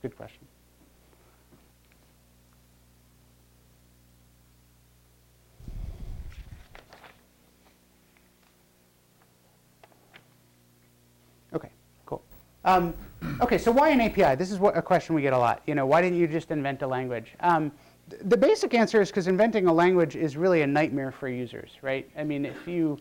[0.00, 0.40] Good question.
[11.54, 11.70] Okay,
[12.06, 12.22] cool.
[12.66, 12.94] Um,
[13.40, 14.34] okay, so why an API?
[14.34, 15.62] This is what, a question we get a lot.
[15.66, 17.32] You know, why didn't you just invent a language?
[17.40, 17.72] Um,
[18.10, 21.70] th the basic answer is because inventing a language is really a nightmare for users,
[21.80, 22.10] right?
[22.18, 22.98] I mean, if you,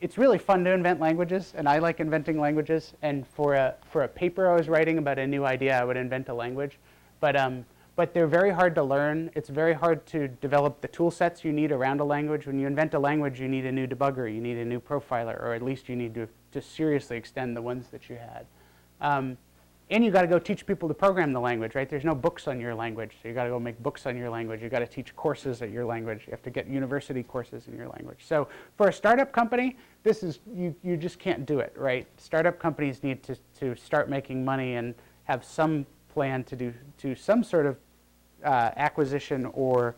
[0.00, 2.94] it's really fun to invent languages, and I like inventing languages.
[3.02, 5.96] And for a for a paper I was writing about a new idea, I would
[5.96, 6.78] invent a language,
[7.20, 7.64] but um,
[7.96, 9.30] but they're very hard to learn.
[9.38, 12.46] It's very hard to develop the tool sets you need around a language.
[12.48, 15.36] When you invent a language, you need a new debugger, you need a new profiler,
[15.40, 18.46] or at least you need to, to seriously extend the ones that you had.
[19.00, 19.36] Um,
[19.90, 21.88] and you got to go teach people to program the language, right?
[21.88, 24.30] There's no books on your language, so you got to go make books on your
[24.30, 24.62] language.
[24.62, 26.22] You got to teach courses at your language.
[26.26, 28.20] You have to get university courses in your language.
[28.26, 32.06] So for a startup company, this is you you just can't do it, right?
[32.16, 37.14] Startup companies need to to start making money and have some plan to do to
[37.14, 37.76] some sort of
[38.42, 39.96] uh, acquisition or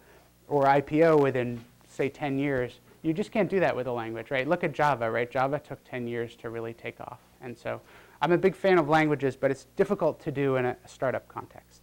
[0.48, 2.80] or IPO within say 10 years.
[3.02, 4.48] You just can't do that with a language, right?
[4.48, 5.30] Look at Java, right?
[5.30, 7.80] Java took 10 years to really take off, and so.
[8.20, 11.82] I'm a big fan of languages, but it's difficult to do in a startup context.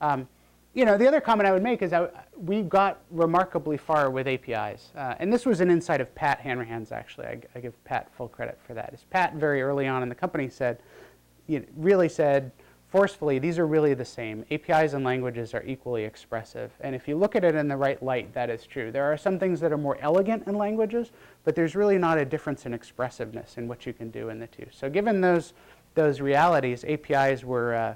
[0.00, 0.28] Um,
[0.74, 1.94] you know, the other comment I would make is
[2.36, 4.90] we got remarkably far with APIs.
[4.94, 7.26] Uh, and this was an insight of Pat Hanrahan's, actually.
[7.26, 8.90] I, I, give Pat full credit for that.
[8.92, 10.78] As Pat very early on in the company said,
[11.46, 12.52] you know, really said
[12.88, 14.44] forcefully, these are really the same.
[14.50, 16.72] APIs and languages are equally expressive.
[16.80, 18.92] And if you look at it in the right light, that is true.
[18.92, 21.10] There are some things that are more elegant in languages,
[21.44, 24.46] but there's really not a difference in expressiveness in what you can do in the
[24.46, 24.66] two.
[24.70, 25.52] So given those,
[25.94, 27.94] those realities, APIs were, uh,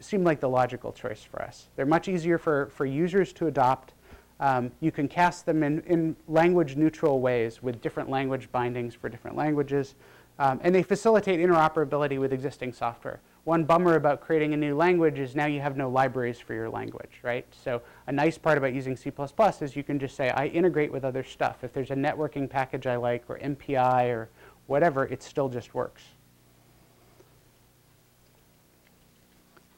[0.00, 1.68] seemed like the logical choice for us.
[1.76, 3.94] They're much easier for, for users to adopt.
[4.40, 9.08] Um, you can cast them in, in language neutral ways with different language bindings for
[9.08, 9.94] different languages.
[10.38, 13.20] Um, and they facilitate interoperability with existing software.
[13.46, 16.68] One bummer about creating a new language is now you have no libraries for your
[16.68, 17.46] language, right?
[17.52, 19.12] So a nice part about using C++
[19.60, 21.62] is you can just say, I integrate with other stuff.
[21.62, 24.30] If there's a networking package I like or MPI or
[24.66, 26.02] whatever, it still just works.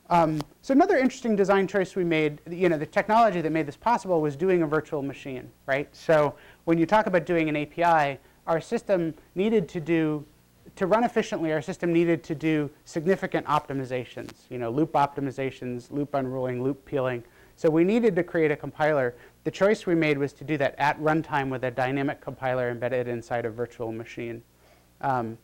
[0.09, 3.77] Um, so another interesting design choice we made, you know, the technology that made this
[3.77, 5.95] possible was doing a virtual machine, right?
[5.95, 10.25] So when you talk about doing an API, our system needed to do
[10.77, 16.15] to run efficiently, our system needed to do significant optimizations, you know, loop optimizations, loop
[16.15, 17.23] unrolling, loop peeling.
[17.57, 19.15] So we needed to create a compiler.
[19.45, 23.09] The choice we made was to do that at runtime with a dynamic compiler embedded
[23.09, 24.43] inside a virtual machine.
[25.01, 25.39] Um,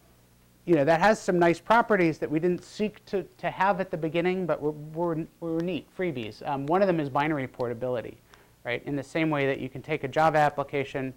[0.64, 3.90] you know, that has some nice properties that we didn't seek to, to have at
[3.90, 6.46] the beginning, but were, were, were neat, freebies.
[6.48, 8.16] Um, one of them is binary portability,
[8.64, 8.82] right?
[8.87, 11.12] In the same way that you can take a Java application,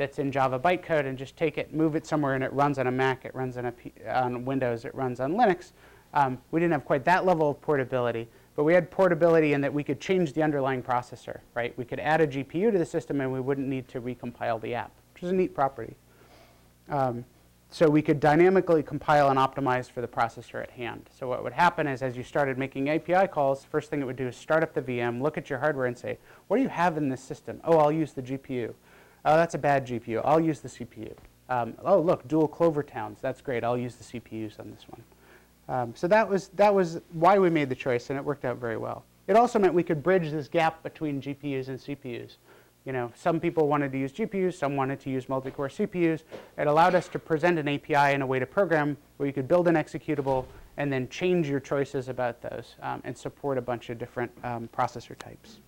[0.00, 2.86] that's in Java bytecode and just take it, move it somewhere, and it runs on
[2.86, 5.72] a Mac, it runs on, a P on Windows, it runs on Linux.
[6.14, 9.72] Um, we didn't have quite that level of portability, but we had portability in that
[9.72, 11.76] we could change the underlying processor, right?
[11.76, 14.74] We could add a GPU to the system and we wouldn't need to recompile the
[14.74, 15.94] app, which is a neat property.
[16.88, 17.26] Um,
[17.68, 21.10] so we could dynamically compile and optimize for the processor at hand.
[21.16, 24.16] So what would happen is as you started making API calls, first thing it would
[24.16, 26.70] do is start up the VM, look at your hardware and say, what do you
[26.70, 27.60] have in this system?
[27.64, 28.74] Oh, I'll use the GPU.
[29.24, 30.20] Oh, that's a bad GPU.
[30.24, 31.12] I'll use the CPU.
[31.48, 33.20] Um, oh, look, dual Clovertowns.
[33.20, 33.64] That's great.
[33.64, 35.02] I'll use the CPUs on this one.
[35.68, 38.56] Um, so that was, that was why we made the choice, and it worked out
[38.56, 39.04] very well.
[39.26, 42.36] It also meant we could bridge this gap between GPUs and CPUs.
[42.84, 46.22] You know, some people wanted to use GPUs, some wanted to use multi-core CPUs.
[46.56, 49.46] It allowed us to present an API in a way to program where you could
[49.46, 53.90] build an executable and then change your choices about those um, and support a bunch
[53.90, 55.58] of different um, processor types.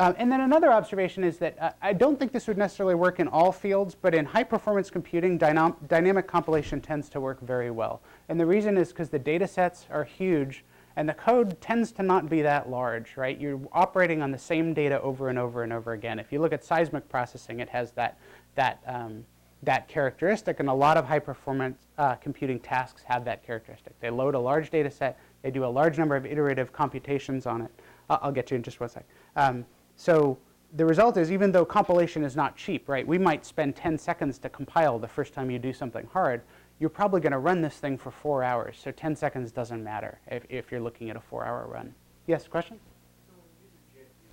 [0.00, 3.20] Um, and then another observation is that uh, I don't think this would necessarily work
[3.20, 7.70] in all fields, but in high performance computing, dynam dynamic compilation tends to work very
[7.70, 8.00] well.
[8.30, 10.64] And the reason is because the data sets are huge
[10.96, 13.38] and the code tends to not be that large, right?
[13.38, 16.18] You're operating on the same data over and over and over again.
[16.18, 18.18] If you look at seismic processing, it has that,
[18.54, 19.26] that, um,
[19.62, 23.92] that characteristic, and a lot of high performance uh, computing tasks have that characteristic.
[24.00, 27.60] They load a large data set, they do a large number of iterative computations on
[27.60, 27.70] it.
[28.08, 29.04] I'll get to in just one sec.
[29.36, 29.66] Um,
[30.00, 30.38] so
[30.76, 34.38] the result is even though compilation is not cheap, right, we might spend 10 seconds
[34.38, 36.40] to compile the first time you do something hard,
[36.78, 38.78] you're probably going to run this thing for four hours.
[38.82, 41.94] So 10 seconds doesn't matter if, if you're looking at a four hour run.
[42.26, 42.80] Yes, question?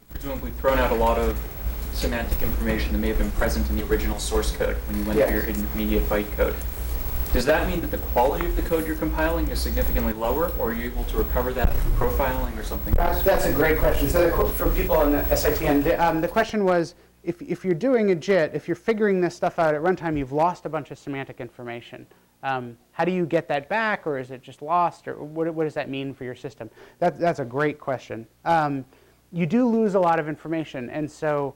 [0.09, 1.37] Presumably thrown out a lot of
[1.91, 5.19] semantic information that may have been present in the original source code when you went
[5.19, 5.29] yes.
[5.29, 6.55] through your intermediate bytecode.
[7.33, 10.71] Does that mean that the quality of the code you're compiling is significantly lower, or
[10.71, 14.09] are you able to recover that through profiling or something that's, a great question.
[14.09, 17.73] So the, for people on the SITN, the, um, the question was, if, if you're
[17.73, 20.91] doing a JIT, if you're figuring this stuff out at runtime, you've lost a bunch
[20.91, 22.07] of semantic information.
[22.43, 25.65] Um, how do you get that back, or is it just lost, or what, what
[25.65, 26.69] does that mean for your system?
[26.99, 28.25] That, that's a great question.
[28.45, 28.85] Um,
[29.31, 31.53] you do lose a lot of information, and so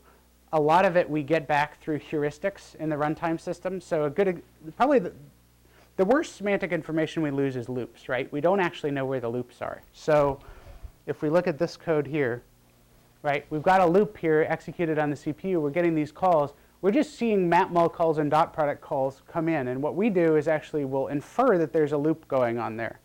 [0.54, 3.80] a lot of it we get back through heuristics in the runtime system.
[3.80, 4.42] So a good,
[4.76, 5.14] probably the,
[5.98, 8.32] the worst semantic information we lose is loops, right?
[8.32, 9.82] We don't actually know where the loops are.
[9.94, 10.40] So
[11.06, 12.44] if we look at this code here,
[13.24, 15.62] right, we've got a loop here executed on the CPU.
[15.62, 16.54] We're getting these calls.
[16.82, 19.68] We're just seeing mat-mul calls and dot product calls come in.
[19.68, 23.00] And what we do is actually we'll infer that there's a loop going on there.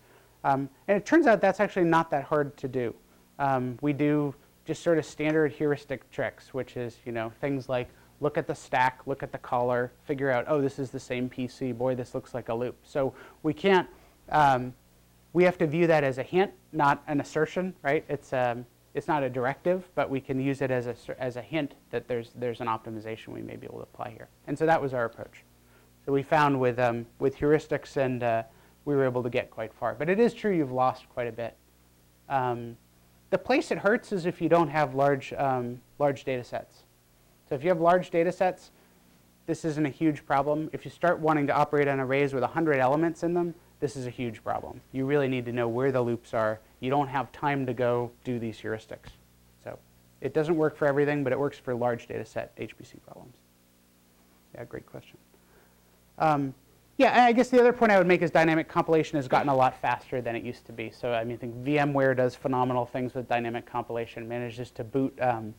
[0.45, 2.95] Um, and it turns out that's actually not that hard to do.
[3.39, 7.89] Um, we do just sort of standard heuristic tricks, which is, you know, things like
[8.21, 11.29] look at the stack, look at the caller, figure out, oh, this is the same
[11.29, 11.77] PC.
[11.77, 12.77] Boy, this looks like a loop.
[12.83, 13.89] So we can't,
[14.31, 14.75] um,
[15.33, 18.05] we have to view that as a hint, not an assertion, right?
[18.09, 21.43] It's, um, it's not a directive, but we can use it as a, as a
[21.43, 24.29] hint that there's, there's an optimization we may be able to apply here.
[24.47, 25.45] And so that was our approach.
[26.07, 28.45] So we found with, um, with heuristics and uh,
[28.87, 29.95] we were able to get quite far.
[29.95, 31.57] But it is true you've lost quite a bit.
[32.31, 32.79] Um,
[33.29, 36.85] the place it hurts is if you don't have large, um, large data sets.
[37.49, 38.71] So if you have large data sets,
[39.47, 40.69] this isn't a huge problem.
[40.73, 44.07] If you start wanting to operate on arrays with 100 elements in them, this is
[44.07, 44.81] a huge problem.
[44.93, 46.61] You really need to know where the loops are.
[46.81, 49.11] You don't have time to go do these heuristics.
[49.63, 49.79] So
[50.21, 53.35] it doesn't work for everything, but it works for large data set HPC problems.
[54.55, 55.19] Yeah, great question.
[56.19, 56.55] Um,
[56.97, 59.55] yeah, I guess the other point I would make is dynamic compilation has gotten a
[59.55, 60.91] lot faster than it used to be.
[60.91, 65.17] So I mean, I think VMware does phenomenal things with dynamic compilation, manages to boot
[65.21, 65.55] um,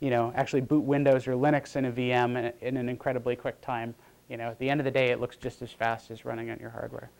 [0.00, 3.94] you know, actually boot Windows or Linux in a VM in, an incredibly quick time.
[4.28, 6.50] You know, at the end of the day, it looks just as fast as running
[6.50, 7.10] on your hardware.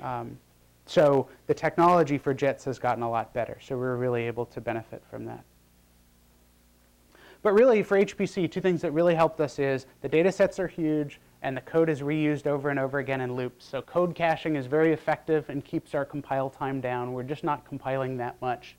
[0.00, 0.38] Um,
[0.86, 3.58] so the technology for JITs has gotten a lot better.
[3.62, 5.44] So we're really able to benefit from that.
[7.42, 10.68] But really, for HPC, two things that really helped us is the data sets are
[10.68, 13.64] huge, and the code is reused over and over again in loops.
[13.64, 17.14] So code caching is very effective and keeps our compile time down.
[17.14, 18.76] We're just not compiling that much.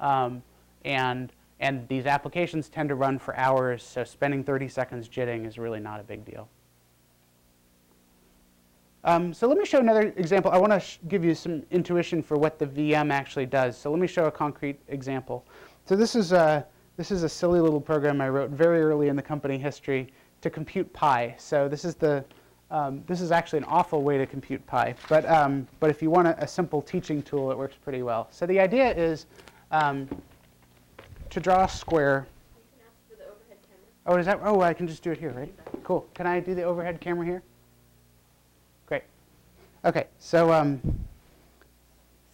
[0.00, 0.42] Um,
[0.84, 5.58] and and these applications tend to run for hours, so spending 30 seconds jitting is
[5.58, 6.48] really not a big deal.
[9.04, 10.50] Um, so let me show another example.
[10.50, 13.76] I want to give you some intuition for what the VM actually does.
[13.76, 15.46] So let me show a concrete example.
[15.86, 19.16] So this is a, this is a silly little program I wrote very early in
[19.16, 21.34] the company history to compute pi.
[21.38, 22.24] So this is the
[22.70, 26.08] um, this is actually an awful way to compute pi, but um, but if you
[26.08, 28.28] want a, a, simple teaching tool, it works pretty well.
[28.30, 29.26] So the idea is
[29.72, 30.08] um,
[31.30, 32.26] to draw a square.
[34.06, 34.40] Oh, is that?
[34.42, 35.54] Oh, I can just do it here, right?
[35.84, 36.06] Cool.
[36.14, 37.42] Can I do the overhead camera here?
[38.86, 39.04] Great.
[39.84, 40.80] Okay, so um,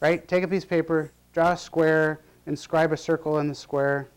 [0.00, 4.08] right, take a piece of paper, draw a square, inscribe a circle in the square,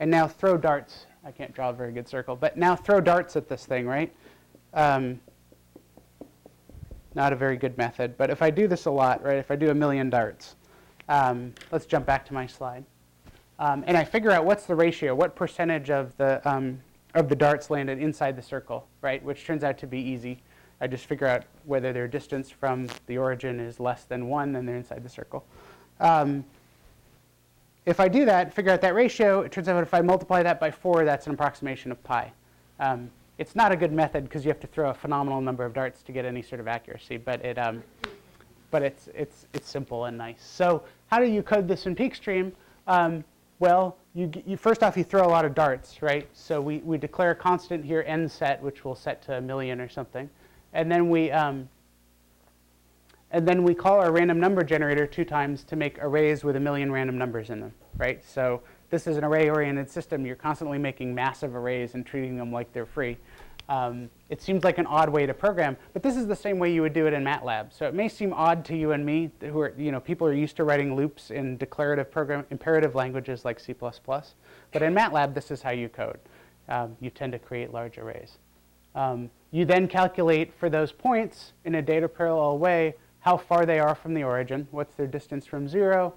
[0.00, 1.06] and now throw darts.
[1.24, 4.12] I can't draw a very good circle, but now throw darts at this thing, right?
[4.72, 5.20] Um,
[7.14, 9.56] not a very good method, but if I do this a lot, right, if I
[9.56, 10.56] do a million darts,
[11.08, 12.84] um, let's jump back to my slide.
[13.60, 16.80] Um, and I figure out what's the ratio, what percentage of the, um,
[17.14, 20.40] of the darts landed inside the circle, right, which turns out to be easy.
[20.80, 24.64] I just figure out whether their distance from the origin is less than 1, then
[24.64, 25.44] they're inside the circle.
[26.00, 26.42] Um,
[27.84, 30.58] if I do that, figure out that ratio, it turns out if I multiply that
[30.58, 32.32] by 4, that's an approximation of pi.
[32.78, 35.74] Um, it's not a good method because you have to throw a phenomenal number of
[35.74, 37.82] darts to get any sort of accuracy, but, it, um,
[38.70, 40.42] but it's, it's, it's simple and nice.
[40.42, 42.52] So how do you code this in PeakStream?
[42.86, 43.22] Um,
[43.60, 46.28] well, you, you, first off, you throw a lot of darts, right?
[46.32, 49.80] So we, we declare a constant here, n set, which we'll set to a million
[49.80, 50.28] or something.
[50.72, 51.68] And then we, um,
[53.30, 56.60] and then we call our random number generator two times to make arrays with a
[56.60, 58.24] million random numbers in them, right?
[58.24, 60.26] So this is an array-oriented system.
[60.26, 63.18] You're constantly making massive arrays and treating them like they're free.
[63.70, 66.72] Um, it seems like an odd way to program, but this is the same way
[66.72, 67.72] you would do it in MATLAB.
[67.72, 70.34] So it may seem odd to you and me, who are, you know, people are
[70.34, 73.92] used to writing loops in declarative program, imperative languages like C++, but
[74.82, 76.18] in MATLAB, this is how you code.
[76.68, 78.38] Um, you tend to create large arrays.
[78.96, 83.78] Um, you then calculate for those points in a data parallel way how far they
[83.78, 86.14] are from the origin, what's their distance from zero.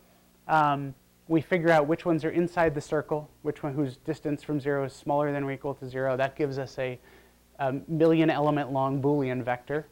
[0.48, 0.96] Um,
[1.28, 4.86] we figure out which ones are inside the circle, which one whose distance from zero
[4.86, 6.18] is smaller than or equal to zero.
[6.18, 7.00] That gives us a,
[7.64, 9.88] a million element long Boolean vector.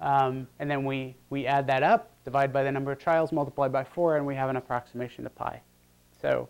[0.00, 3.68] Um, and then we, we add that up, divide by the number of trials, multiply
[3.68, 5.60] by four, and we have an approximation to pi.
[6.20, 6.48] So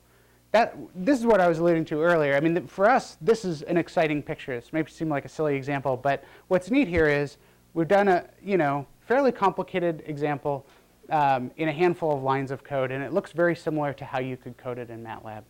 [0.50, 2.34] that, this is what I was alluding to earlier.
[2.34, 4.54] I mean, for us, this is an exciting picture.
[4.54, 7.36] This may seem like a silly example, but what's neat here is
[7.74, 10.66] we've done a, you know, fairly complicated example
[11.10, 14.18] um, in a handful of lines of code, and it looks very similar to how
[14.18, 15.42] you could code it in MATLAB.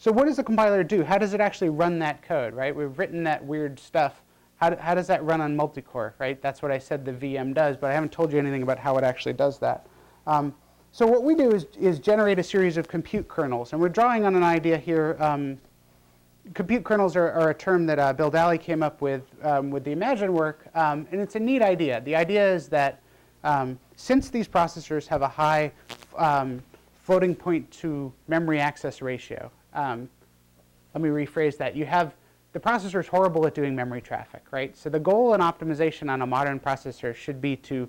[0.00, 1.02] So what does the compiler do?
[1.02, 2.74] How does it actually run that code, right?
[2.74, 4.22] We've written that weird stuff.
[4.56, 6.40] How, how does that run on multicore, right?
[6.40, 8.96] That's what I said the VM does, but I haven't told you anything about how
[8.96, 9.86] it actually does that.
[10.26, 10.54] Um,
[10.92, 14.24] so what we do is, is generate a series of compute kernels, and we're drawing
[14.24, 15.16] on an idea here.
[15.18, 15.58] Um,
[16.54, 19.84] compute kernels are, are, a term that uh, Bill Dally came up with um, with
[19.84, 22.00] the Imagine work, um, and it's a neat idea.
[22.00, 23.02] The idea is that
[23.44, 25.72] um, since these processors have a high
[26.16, 26.62] um,
[27.02, 30.08] floating point to memory access ratio, um,
[30.94, 31.76] let me rephrase that.
[31.76, 32.14] You have
[32.52, 34.76] the processor is horrible at doing memory traffic, right?
[34.76, 37.88] So the goal in optimization on a modern processor should be to,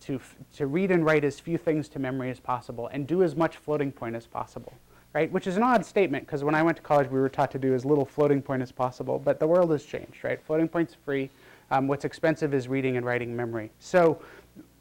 [0.00, 0.20] to,
[0.56, 3.56] to read and write as few things to memory as possible and do as much
[3.56, 4.72] floating point as possible
[5.14, 5.30] right?
[5.30, 7.58] Which is an odd statement because when I went to college, we were taught to
[7.58, 9.20] do as little floating point as possible.
[9.24, 10.42] But the world has changed, right?
[10.42, 11.30] Floating point's free.
[11.70, 13.70] Um, what's expensive is reading and writing memory.
[13.78, 14.20] So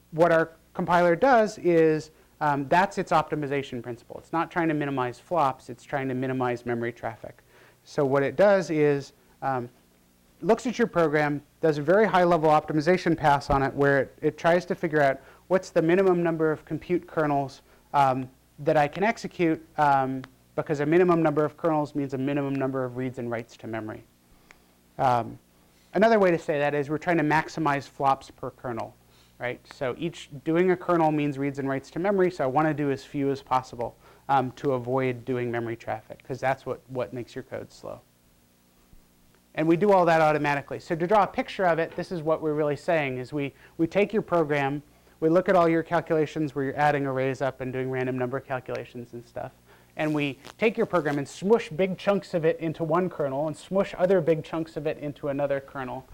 [0.09, 2.09] what our compiler does is
[2.43, 4.17] um, that's its optimization principle.
[4.19, 5.69] It's not trying to minimize flops.
[5.69, 7.41] It's trying to minimize memory traffic.
[7.85, 9.69] So what it does is um,
[10.41, 14.17] looks at your program, does a very high level optimization pass on it where it,
[14.21, 17.61] it tries to figure out what's the minimum number of compute kernels
[17.93, 18.29] um,
[18.59, 20.21] that I can execute um,
[20.57, 23.67] because a minimum number of kernels means a minimum number of reads and writes to
[23.67, 24.03] memory.
[24.97, 25.39] Um,
[25.93, 28.93] another way to say that is we're trying to maximize flops per kernel,
[29.39, 29.59] right?
[29.73, 32.73] So each doing a kernel means reads and writes to memory, so I want to
[32.73, 33.95] do as few as possible
[34.29, 37.99] um, to avoid doing memory traffic because that's what, what makes your code slow.
[39.55, 40.79] And we do all that automatically.
[40.79, 43.53] So to draw a picture of it, this is what we're really saying is we,
[43.77, 44.81] we take your program
[45.23, 48.41] we look at all your calculations where you're adding arrays up and doing random number
[48.41, 49.53] calculations and stuff.
[49.95, 53.55] And we take your program and smush big chunks of it into one kernel and
[53.55, 56.05] smush other big chunks of it into another kernel.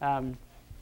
[0.00, 0.38] Um,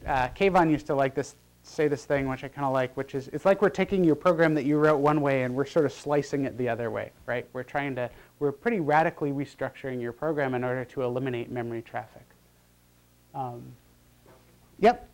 [0.07, 3.14] uh, Kayvon used to like this, say this thing, which I kind of like, which
[3.14, 5.84] is it's like we're taking your program that you wrote one way and we're sort
[5.84, 7.46] of slicing it the other way, right?
[7.52, 8.10] We're trying to,
[8.40, 12.24] we're pretty radically restructuring your program in order to eliminate memory traffic.
[13.34, 13.62] Um,
[14.80, 15.08] yep.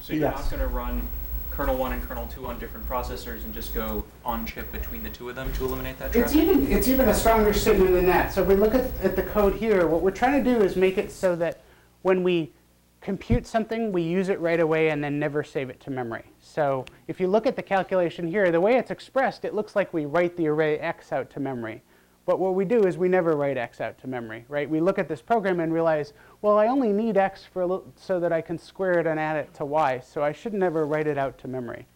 [0.00, 0.40] So you're yes.
[0.40, 1.06] not going to run
[1.50, 5.10] kernel 1 and kernel 2 on different processors and just go on chip between the
[5.10, 6.34] two of them to eliminate that traffic?
[6.34, 8.32] It's even, it's even a stronger statement than that.
[8.32, 10.74] So if we look at, at the code here, what we're trying to do is
[10.74, 11.60] make it so that
[12.02, 12.52] when we
[13.00, 16.24] compute something, we use it right away and then never save it to memory.
[16.40, 19.92] So if you look at the calculation here, the way it's expressed, it looks like
[19.94, 21.82] we write the array x out to memory.
[22.26, 24.68] But what we do is we never write x out to memory, right?
[24.68, 28.32] We look at this program and realize, well, I only need x for so that
[28.32, 31.16] I can square it and add it to y, so I should never write it
[31.16, 31.86] out to memory,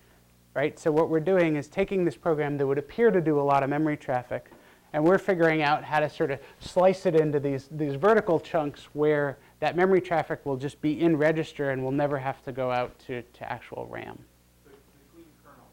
[0.55, 0.79] right?
[0.79, 3.63] So what we're doing is taking this program that would appear to do a lot
[3.63, 4.51] of memory traffic,
[4.95, 8.85] and we're figuring out how to sort of slice it into these, these vertical chunks
[8.93, 12.71] where that memory traffic will just be in register and will never have to go
[12.71, 14.17] out to, to actual RAM
[14.65, 15.67] Between kernels,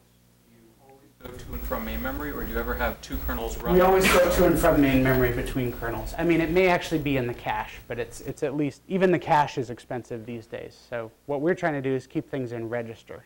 [0.44, 3.16] do you always go to and from main memory, or do you ever have two
[3.18, 3.76] kernels running?
[3.76, 6.14] We always go to and from main memory between kernels.
[6.18, 9.12] I mean, it may actually be in the cache, but it's, it's at least, even
[9.12, 10.76] the cache is expensive these days.
[10.90, 13.24] So what we're trying to do is keep things in register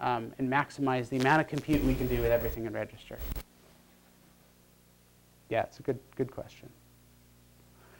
[0.00, 3.18] um, and maximize the amount of compute we can do with everything in register.
[5.52, 6.70] Yeah, it's a good, good question.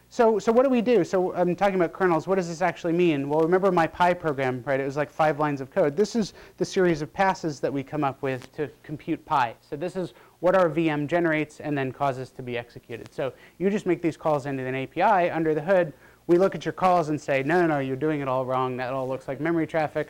[0.09, 1.05] So, so what do we do?
[1.05, 2.26] So I'm talking about kernels.
[2.26, 3.28] What does this actually mean?
[3.28, 4.80] Well, remember my Pi program, right?
[4.80, 5.94] It was like five lines of code.
[5.94, 9.55] This is the series of passes that we come up with to compute Pi.
[9.61, 13.12] So this is what our VM generates and then causes to be executed.
[13.12, 15.30] So you just make these calls into an API.
[15.30, 15.92] Under the hood,
[16.28, 18.78] we look at your calls and say, no, no, no, you're doing it all wrong.
[18.78, 20.09] That all looks like memory traffic.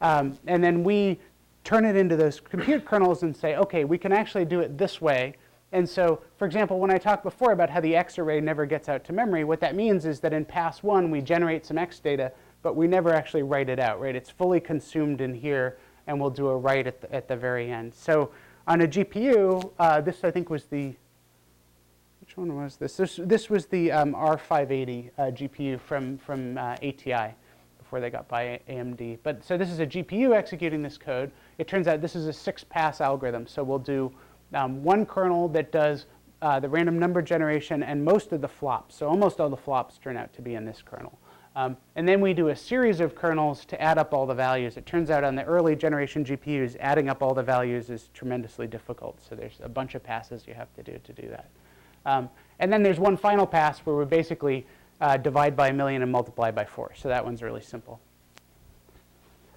[0.00, 1.18] Um, and then we
[1.64, 5.00] turn it into those compute kernels and say, okay, we can actually do it this
[5.00, 5.34] way
[5.74, 8.88] and so, for example, when I talked before about how the X array never gets
[8.88, 11.98] out to memory, what that means is that in pass one, we generate some X
[11.98, 12.30] data,
[12.62, 14.14] but we never actually write it out, right?
[14.14, 17.72] It's fully consumed in here, and we'll do a write at the, at the very
[17.72, 17.92] end.
[17.92, 18.30] So
[18.68, 20.94] on a GPU, uh, this I think was the,
[22.20, 22.96] which one was this?
[22.96, 27.34] This, this was the um, R580 uh, GPU from, from uh, ATI
[27.78, 29.18] before they got by AMD.
[29.24, 31.32] But so this is a GPU executing this code.
[31.58, 33.48] It turns out this is a six pass algorithm.
[33.48, 34.12] So we'll do
[34.52, 36.06] um, one kernel that does
[36.42, 38.96] uh, the random number generation, and most of the flops.
[38.96, 41.18] So almost all the flops turn out to be in this kernel.
[41.56, 44.76] Um, and then we do a series of kernels to add up all the values.
[44.76, 48.66] It turns out on the early generation GPUs, adding up all the values is tremendously
[48.66, 49.22] difficult.
[49.26, 51.48] So there's a bunch of passes you have to do to do that.
[52.06, 52.28] Um,
[52.58, 54.66] and then there's one final pass where we basically
[55.00, 56.92] uh, divide by a million and multiply by four.
[56.96, 58.00] So that one's really simple.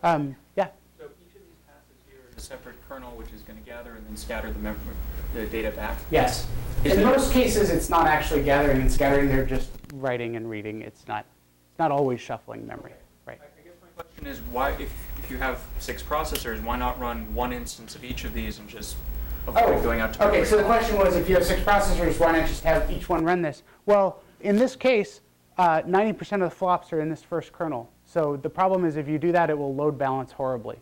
[0.04, 0.70] Um, yeah?
[1.00, 3.94] So each of these passes here is a separate kernel which is going to gather
[3.94, 4.76] and then scatter the,
[5.34, 5.98] the data back?
[6.12, 6.48] Yes.
[6.84, 9.28] Is In most cases, it's not actually gathering and scattering.
[9.28, 10.84] They're just writing and reading.
[10.84, 11.26] It's not,
[11.72, 12.94] it's not always shuffling memory.
[13.26, 13.40] Right.
[13.42, 17.34] I guess my question is why, if, if you have six processors, why not run
[17.34, 18.98] one instance of each of these and just
[19.48, 22.20] avoid oh, going out to Okay, so the question was if you have six processors,
[22.20, 23.64] why not just have each one run this?
[23.88, 25.22] Well, in this case,
[25.58, 27.90] 90% uh, of the flops are in this first kernel.
[28.06, 30.78] So the problem is if you do that, it will load balance horribly.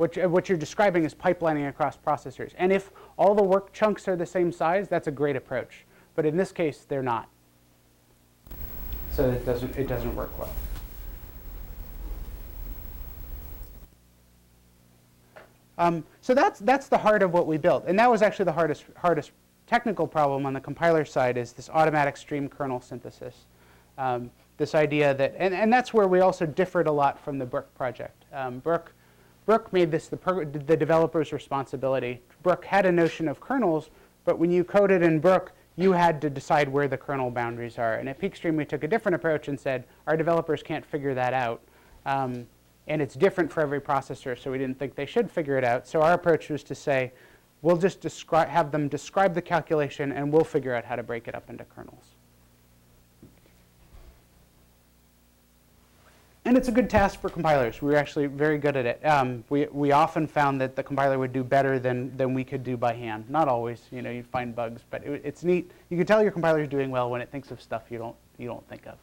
[0.00, 2.52] What, what you're describing is pipelining across processors.
[2.56, 5.84] And if all the work chunks are the same size, that's a great approach.
[6.14, 7.28] But in this case, they're not.
[9.12, 10.48] So it doesn't, it doesn't work well.
[15.76, 17.84] Um, so that's, that's the heart of what we built.
[17.86, 19.32] And that was actually the hardest, hardest
[19.66, 23.36] technical problem on the compiler side is this automatic stream kernel synthesis.
[23.98, 27.44] Um, this idea that, and, and that's where we also differed a lot from the
[27.44, 28.24] Brook project.
[28.32, 28.94] Um, Brook,
[29.46, 30.16] Brook made this the,
[30.66, 32.20] the developer's responsibility.
[32.42, 33.90] Brook had a notion of kernels,
[34.24, 37.94] but when you coded in Brook, you had to decide where the kernel boundaries are.
[37.94, 41.32] And at PeakStream, we took a different approach and said, our developers can't figure that
[41.32, 41.62] out.
[42.06, 42.46] Um,
[42.86, 45.86] and it's different for every processor, so we didn't think they should figure it out.
[45.86, 47.12] So our approach was to say,
[47.62, 51.28] we'll just describe, have them describe the calculation, and we'll figure out how to break
[51.28, 52.16] it up into kernels.
[56.46, 57.82] And it's a good task for compilers.
[57.82, 59.04] We were actually very good at it.
[59.04, 62.64] Um, we, we often found that the compiler would do better than, than we could
[62.64, 63.28] do by hand.
[63.28, 65.70] Not always, you know, you'd find bugs, but it, it's neat.
[65.90, 68.16] You can tell your compiler is doing well when it thinks of stuff you don't,
[68.38, 68.96] you don't think of.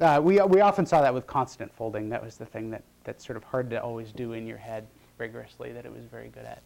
[0.00, 2.10] Uh, we, we often saw that with constant folding.
[2.10, 4.86] That was the thing that, that's sort of hard to always do in your head
[5.16, 6.62] rigorously that it was very good at.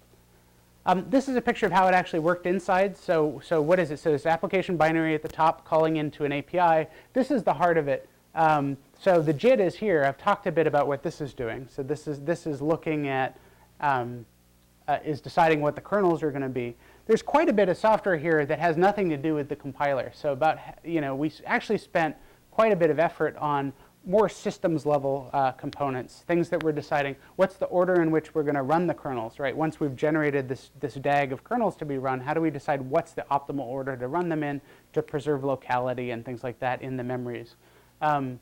[0.84, 2.96] Um, this is a picture of how it actually worked inside.
[2.96, 4.00] So, so what is it?
[4.00, 6.90] So this application binary at the top calling into an API.
[7.12, 8.08] This is the heart of it.
[8.34, 10.04] Um, so the JIT is here.
[10.04, 11.68] I've talked a bit about what this is doing.
[11.70, 13.38] So this is, this is looking at,
[13.80, 14.24] um,
[14.88, 16.76] uh, is deciding what the kernels are going to be.
[17.06, 20.12] There's quite a bit of software here that has nothing to do with the compiler.
[20.14, 22.16] So about, you know, we actually spent
[22.50, 23.72] quite a bit of effort on
[24.04, 28.42] more systems level uh, components, things that we're deciding what's the order in which we're
[28.42, 29.56] going to run the kernels, right?
[29.56, 32.80] Once we've generated this, this DAG of kernels to be run, how do we decide
[32.82, 34.60] what's the optimal order to run them in
[34.92, 37.54] to preserve locality and things like that in the memories?
[38.02, 38.38] Um,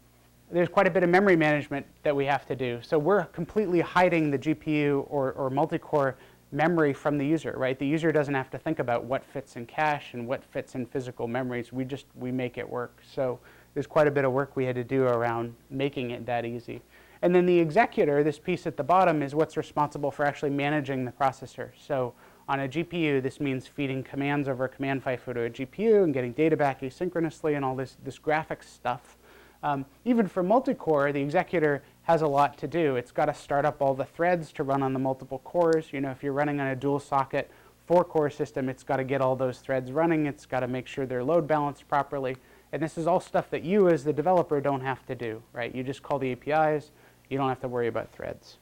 [0.50, 2.80] there's quite a bit of memory management that we have to do.
[2.82, 6.16] So we're completely hiding the GPU or, or multi-core
[6.50, 7.78] memory from the user, right?
[7.78, 10.86] The user doesn't have to think about what fits in cache and what fits in
[10.86, 11.72] physical memories.
[11.72, 13.00] We just, we make it work.
[13.08, 13.38] So
[13.74, 16.82] there's quite a bit of work we had to do around making it that easy.
[17.22, 21.04] And then the executor, this piece at the bottom, is what's responsible for actually managing
[21.04, 21.70] the processor.
[21.78, 22.14] So
[22.48, 26.12] on a GPU, this means feeding commands over a command FIFO to a GPU and
[26.12, 29.18] getting data back asynchronously and all this, this graphics stuff.
[29.62, 32.96] Um, even for multi-core, the executor has a lot to do.
[32.96, 35.92] It's got to start up all the threads to run on the multiple cores.
[35.92, 37.50] You know, if you're running on a dual socket
[37.86, 40.26] four-core system, it's got to get all those threads running.
[40.26, 42.36] It's got to make sure they're load balanced properly.
[42.72, 45.74] And this is all stuff that you as the developer don't have to do, right?
[45.74, 46.92] You just call the APIs.
[47.28, 48.58] You don't have to worry about threads.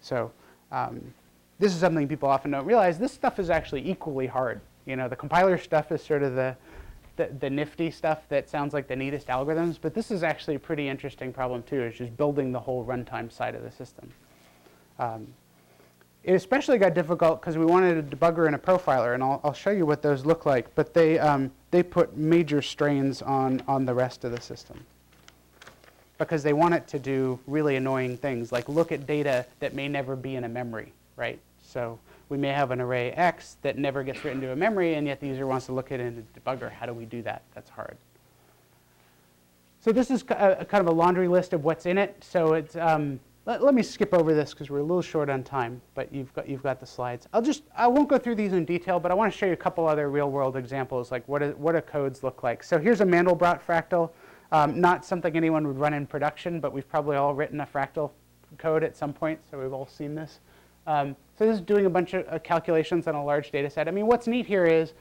[0.00, 0.32] So
[0.72, 1.14] um,
[1.58, 2.98] this is something people often don't realize.
[2.98, 4.60] This stuff is actually equally hard.
[4.84, 6.56] You know, the compiler stuff is sort of the,
[7.16, 10.58] the, the nifty stuff that sounds like the neatest algorithms, but this is actually a
[10.58, 14.10] pretty interesting problem too, is just building the whole runtime side of the system.
[14.98, 15.26] Um,
[16.24, 19.52] it especially got difficult because we wanted a debugger and a profiler, and I'll, I'll
[19.52, 23.84] show you what those look like, but they, um, they put major strains on, on
[23.84, 24.84] the rest of the system
[26.18, 29.86] because they want it to do really annoying things, like look at data that may
[29.86, 31.38] never be in a memory, right?
[31.62, 31.98] So
[32.28, 35.20] we may have an array X that never gets written to a memory, and yet
[35.20, 36.70] the user wants to look at it in a debugger.
[36.70, 37.42] How do we do that?
[37.54, 37.96] That's hard.
[39.80, 42.16] So this is a, a kind of a laundry list of what's in it.
[42.20, 45.44] So it's, um, let, let, me skip over this because we're a little short on
[45.44, 47.28] time, but you've got, you've got the slides.
[47.32, 49.52] I'll just, I won't go through these in detail, but I want to show you
[49.52, 52.64] a couple other real world examples, like what, is, what do codes look like.
[52.64, 54.10] So here's a Mandelbrot fractal.
[54.50, 58.10] Um, not something anyone would run in production, but we've probably all written a fractal
[58.58, 60.40] code at some point, so we've all seen this.
[60.86, 63.88] Um, so this is doing a bunch of uh, calculations on a large data set.
[63.88, 64.92] I mean, what's neat here is,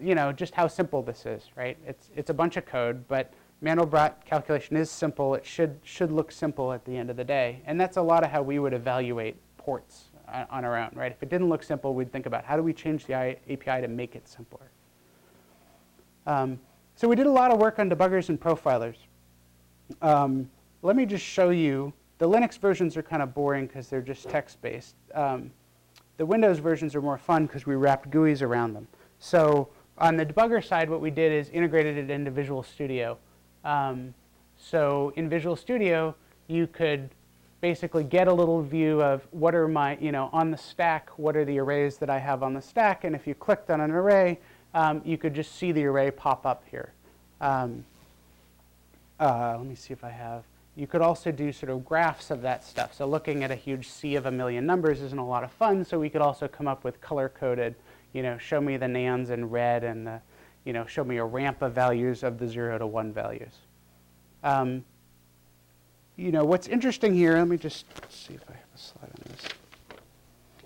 [0.00, 1.78] you know, just how simple this is, right?
[1.86, 5.34] It's, it's a bunch of code, but Mandelbrot calculation is simple.
[5.34, 7.62] It should, should look simple at the end of the day.
[7.64, 11.12] And that's a lot of how we would evaluate ports uh, on our own, right?
[11.12, 13.88] If it didn't look simple, we'd think about how do we change the API to
[13.88, 14.70] make it simpler.
[16.26, 16.58] Um,
[16.96, 18.96] so we did a lot of work on debuggers and profilers.
[20.00, 20.50] Um,
[20.82, 21.92] let me just show you.
[22.22, 24.94] The Linux versions are kind of boring because they're just text-based.
[25.12, 25.50] Um,
[26.18, 28.86] the Windows versions are more fun because we wrapped GUIs around them.
[29.18, 33.18] So on the debugger side, what we did is integrated it into Visual Studio.
[33.64, 34.14] Um,
[34.56, 36.14] so in Visual Studio,
[36.46, 37.10] you could
[37.60, 41.36] basically get a little view of what are my, you know, on the stack, what
[41.36, 43.90] are the arrays that I have on the stack, and if you clicked on an
[43.90, 44.38] array,
[44.74, 46.92] um, you could just see the array pop up here.
[47.40, 47.84] Um,
[49.18, 50.44] uh, let me see if I have.
[50.74, 52.94] You could also do sort of graphs of that stuff.
[52.94, 55.84] So looking at a huge sea of a million numbers isn't a lot of fun,
[55.84, 57.74] so we could also come up with color-coded,
[58.14, 60.20] you know, show me the nans in red and the,
[60.64, 63.52] you know, show me a ramp of values of the 0 to 1 values.
[64.42, 64.84] Um,
[66.16, 69.32] you know, what's interesting here, let me just see if I have a slide on
[69.32, 69.48] this.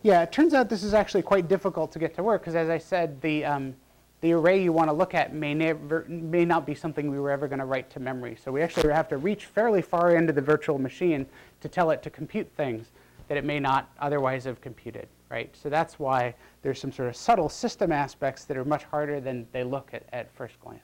[0.02, 2.68] Yeah, it turns out this is actually quite difficult to get to work because as
[2.68, 3.74] I said, the, um,
[4.20, 7.30] the array you want to look at may, never, may not be something we were
[7.30, 8.36] ever going to write to memory.
[8.42, 11.26] So we actually have to reach fairly far into the virtual machine
[11.60, 12.86] to tell it to compute things
[13.28, 15.54] that it may not otherwise have computed, right?
[15.54, 19.46] So that's why there's some sort of subtle system aspects that are much harder than
[19.52, 20.80] they look at, at first glance.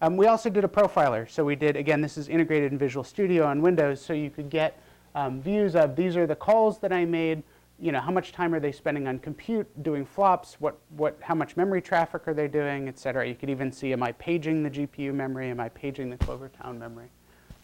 [0.00, 1.28] Um, we also did a profiler.
[1.28, 4.48] So we did, again, this is integrated in Visual Studio on Windows, so you could
[4.48, 4.80] get
[5.14, 7.42] um, views of these are the calls that I made,
[7.80, 11.34] you know, how much time are they spending on compute, doing flops, what, what, how
[11.34, 13.26] much memory traffic are they doing, et cetera.
[13.26, 16.78] You could even see, am I paging the GPU memory, am I paging the Clovertown
[16.78, 17.08] memory?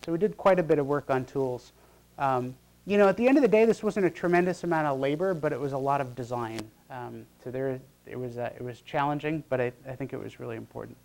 [0.04, 1.72] So we did quite a bit of work on tools.
[2.18, 2.54] Um,
[2.86, 5.34] you know, at the end of the day, this wasn't a tremendous amount of labor,
[5.34, 6.60] but it was a lot of design.
[6.90, 10.38] Um, so there, it was, uh, it was challenging, but I, I think it was
[10.38, 10.96] really important.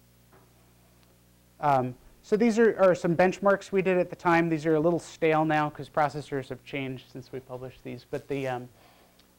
[1.62, 4.50] Um, so these are, are, some benchmarks we did at the time.
[4.50, 8.06] These are a little stale now because processors have changed since we published these.
[8.10, 8.70] But the, um,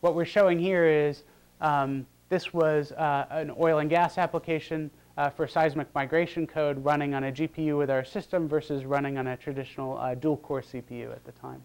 [0.01, 1.24] what we're showing here is
[1.61, 7.14] um, this was uh, an oil and gas application uh, for seismic migration code running
[7.14, 11.24] on a GPU with our system versus running on a traditional uh, dual-core CPU at
[11.24, 11.62] the time.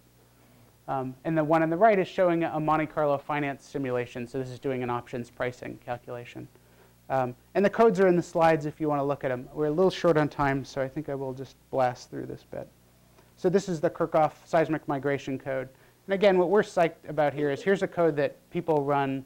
[0.87, 4.27] Um, and the one on the right is showing a Monte Carlo finance simulation.
[4.27, 6.47] So this is doing an options pricing calculation.
[7.09, 9.47] Um, and the codes are in the slides if you want to look at them.
[9.53, 12.43] We're a little short on time, so I think I will just blast through this
[12.49, 12.67] bit.
[13.37, 15.69] So this is the Kirchhoff seismic migration code.
[16.07, 19.25] And again, what we're psyched about here is here's a code that people run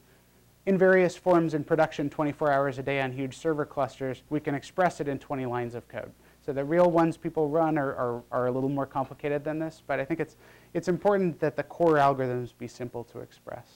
[0.66, 4.24] in various forms in production 24 hours a day on huge server clusters.
[4.30, 6.12] We can express it in 20 lines of code.
[6.46, 9.82] So the real ones people run are, are, are a little more complicated than this,
[9.86, 10.38] but I think it's,
[10.74, 13.68] it's important that the core algorithms be simple to express.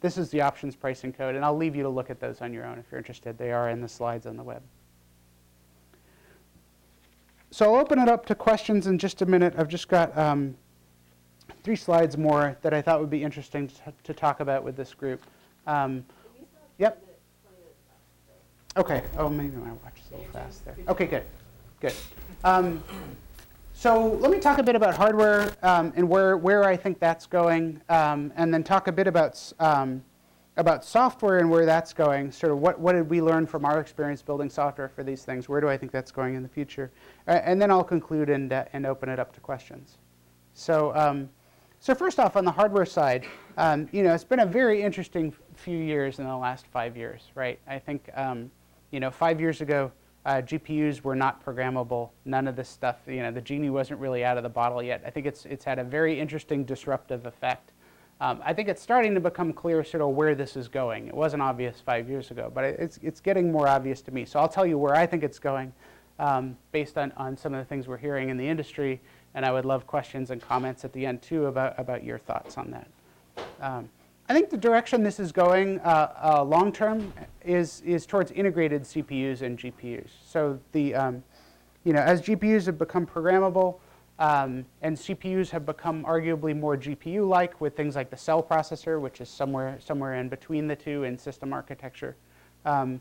[0.00, 2.52] This is the options pricing code, and I'll leave you to look at those on
[2.52, 3.36] your own if you're interested.
[3.36, 4.62] They are in the slides on the web.
[7.50, 9.54] So I'll open it up to questions in just a minute.
[9.56, 10.56] I've just got um,
[11.62, 14.94] three slides more that I thought would be interesting to, to talk about with this
[14.94, 15.22] group.
[15.66, 16.04] Um,
[16.78, 17.04] yep.
[18.76, 19.02] Okay.
[19.16, 20.76] Oh, maybe my watch is a little fast there.
[20.88, 21.24] Okay, good.
[21.80, 21.94] Good.
[22.44, 22.82] Um,
[23.72, 27.26] so let me talk a bit about hardware um, and where, where I think that's
[27.26, 30.02] going, um, and then talk a bit about, um,
[30.56, 32.32] about software and where that's going.
[32.32, 35.48] Sort of what, what did we learn from our experience building software for these things?
[35.48, 36.90] Where do I think that's going in the future?
[37.28, 39.98] And then I'll conclude and, uh, and open it up to questions.
[40.54, 41.30] So, um,
[41.80, 43.24] so first off, on the hardware side,
[43.56, 47.30] um, you know, it's been a very interesting few years in the last five years,
[47.34, 47.58] right?
[47.66, 48.50] I think, um,
[48.90, 49.92] you know, five years ago,
[50.26, 52.10] uh, GPUs were not programmable.
[52.24, 55.02] None of this stuff, you know, the genie wasn't really out of the bottle yet.
[55.06, 57.72] I think it's, it's had a very interesting disruptive effect.
[58.20, 61.06] Um, I think it's starting to become clear sort of where this is going.
[61.06, 64.24] It wasn't obvious five years ago, but it's, it's getting more obvious to me.
[64.24, 65.72] So I'll tell you where I think it's going
[66.18, 69.00] um, based on, on some of the things we're hearing in the industry,
[69.38, 72.58] and I would love questions and comments at the end too about, about your thoughts
[72.58, 72.88] on that.
[73.60, 73.88] Um,
[74.28, 77.12] I think the direction this is going uh, uh, long term
[77.44, 80.08] is, is towards integrated CPUs and GPUs.
[80.26, 81.22] So the, um,
[81.84, 83.76] you know, as GPUs have become programmable
[84.18, 89.20] um, and CPUs have become arguably more GPU-like with things like the cell processor, which
[89.20, 92.16] is somewhere, somewhere in between the two in system architecture,
[92.64, 93.00] um,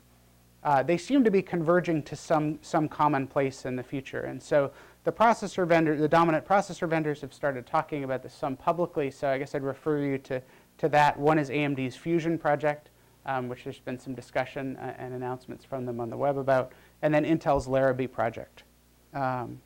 [0.64, 4.22] uh, they seem to be converging to some, some common place in the future.
[4.22, 4.72] And so
[5.08, 9.30] the processor vendor, the dominant processor vendors have started talking about this some publicly, so
[9.30, 10.42] I guess I'd refer you to
[10.80, 11.18] to that.
[11.18, 12.90] One is AMD's Fusion project,
[13.26, 16.74] um, which there's been some discussion uh, and announcements from them on the web about,
[17.02, 18.64] and then Intel's Larrabee project.
[19.14, 19.62] Um,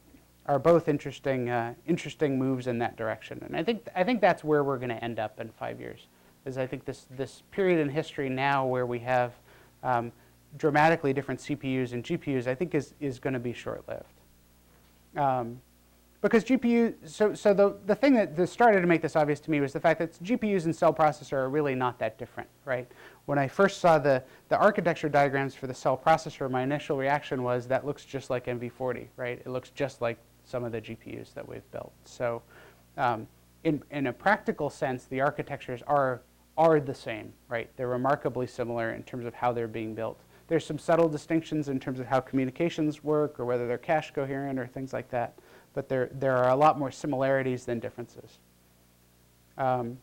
[0.45, 3.41] are both interesting, uh, interesting moves in that direction.
[3.43, 6.05] And I think, I think that's where we're going to end up in five years.
[6.45, 9.33] Is I think this, this period in history now where we have
[9.81, 10.11] um,
[10.57, 14.20] dramatically different CPUs and GPUs, I think is, is going to be short-lived.
[15.15, 15.59] Um,
[16.21, 19.51] because GPU, so, so the, the thing that, that started to make this obvious to
[19.51, 22.87] me was the fact that GPUs and cell processor are really not that different, right?
[23.25, 27.41] When I first saw the, the architecture diagrams for the cell processor, my initial reaction
[27.41, 29.41] was that looks just like NV40, right?
[29.43, 31.91] It looks just like some of the GPUs that we've built.
[32.05, 32.43] So
[32.97, 33.27] um,
[33.63, 36.21] in, in a practical sense, the architectures are,
[36.55, 37.67] are the same, right?
[37.77, 40.19] They're remarkably similar in terms of how they're being built.
[40.51, 44.59] There's some subtle distinctions in terms of how communications work or whether they're cache coherent
[44.59, 45.39] or things like that.
[45.73, 48.39] But there, there are a lot more similarities than differences.
[49.57, 49.97] Um,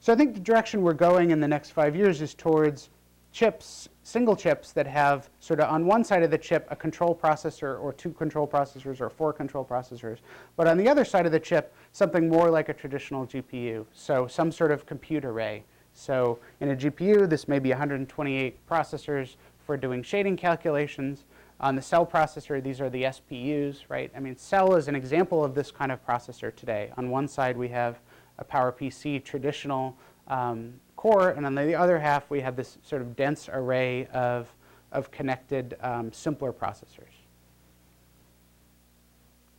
[0.00, 2.88] so I think the direction we're going in the next five years is towards
[3.32, 7.14] chips, single chips that have sort of on one side of the chip a control
[7.14, 10.20] processor or two control processors or four control processors,
[10.56, 14.26] but on the other side of the chip something more like a traditional GPU, so
[14.26, 15.64] some sort of compute array.
[15.94, 21.24] So in a GPU this may be 128 processors for doing shading calculations.
[21.60, 24.12] On the cell processor these are the SPUs, right?
[24.14, 26.92] I mean cell is an example of this kind of processor today.
[26.98, 28.00] On one side we have
[28.38, 33.14] a PowerPC traditional um, core, and on the other half we have this sort of
[33.14, 34.48] dense array of,
[34.90, 37.14] of connected um, simpler processors.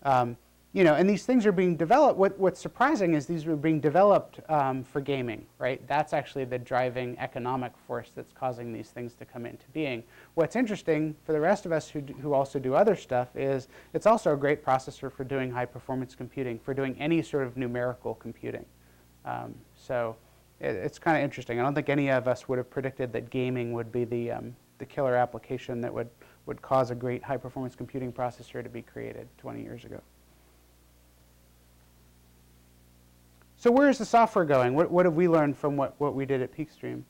[0.03, 0.37] Um,
[0.75, 2.19] you know, and these things are being developed.
[2.19, 5.81] What, what's surprising is these are being developed um, for gaming, right?
[5.87, 10.03] That's actually the driving economic force that's causing these things to come into being.
[10.33, 13.69] What's interesting for the rest of us who, do, who also do other stuff is
[13.93, 17.55] it's also a great processor for doing high performance computing, for doing any sort of
[17.55, 18.65] numerical computing.
[19.23, 20.17] Um, so
[20.59, 21.57] it, it's kind of interesting.
[21.57, 24.53] I don't think any of us would have predicted that gaming would be the, um,
[24.79, 26.09] the killer application that would,
[26.47, 30.01] would cause a great high performance computing processor to be created 20 years ago.
[33.65, 34.75] So where is the software going?
[34.75, 37.01] What, what have we learned from what, what we did at PeakStream?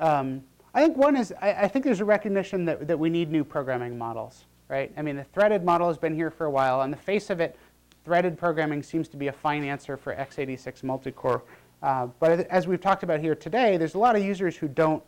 [0.00, 0.42] Um,
[0.74, 3.44] I think one is, I, I, think there's a recognition that, that we need new
[3.44, 4.92] programming models, right?
[4.96, 6.80] I mean, the threaded model has been here for a while.
[6.80, 7.56] On the face of it,
[8.04, 11.44] threaded programming seems to be a fine answer for x86 multi-core
[11.84, 15.04] uh, but as we've talked about here today, there's a lot of users who don't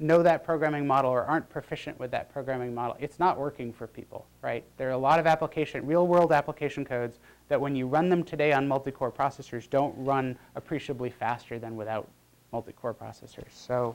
[0.00, 2.96] know that programming model or aren't proficient with that programming model.
[2.98, 4.64] It's not working for people, right?
[4.76, 7.20] There are a lot of application, real world application codes
[7.52, 12.08] that when you run them today on multi-core processors don't run appreciably faster than without
[12.50, 13.50] multi-core processors.
[13.50, 13.94] So,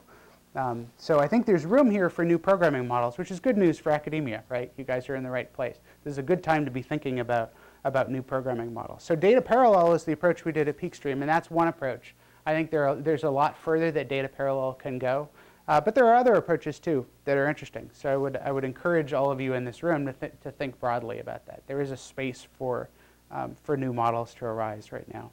[0.55, 3.79] um, so I think there's room here for new programming models, which is good news
[3.79, 4.71] for academia, right?
[4.77, 5.77] You guys are in the right place.
[6.03, 7.51] This is a good time to be thinking about
[7.83, 9.01] about new programming models.
[9.01, 12.13] So data parallel is the approach we did at PeakStream, and that's one approach.
[12.45, 15.29] I think there are, there's a lot further that data parallel can go.
[15.67, 17.89] Uh, but there are other approaches too that are interesting.
[17.91, 20.51] So I would, I would encourage all of you in this room to, th to
[20.51, 21.63] think broadly about that.
[21.67, 22.89] There is a space for,
[23.31, 25.31] um, for new models to arise right now.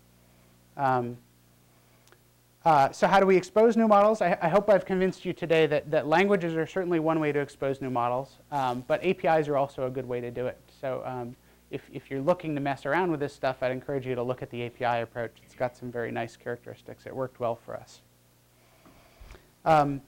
[0.76, 1.16] Um,
[2.64, 4.22] uh, so how do we expose new models?
[4.22, 7.38] I, I, hope I've convinced you today that, that languages are certainly one way to
[7.38, 10.58] expose new models, um, but APIs are also a good way to do it.
[10.80, 11.36] So um,
[11.70, 14.42] if, if you're looking to mess around with this stuff, I'd encourage you to look
[14.42, 15.32] at the API approach.
[15.44, 17.04] It's got some very nice characteristics.
[17.04, 18.00] It worked well for us.
[19.66, 20.00] Um,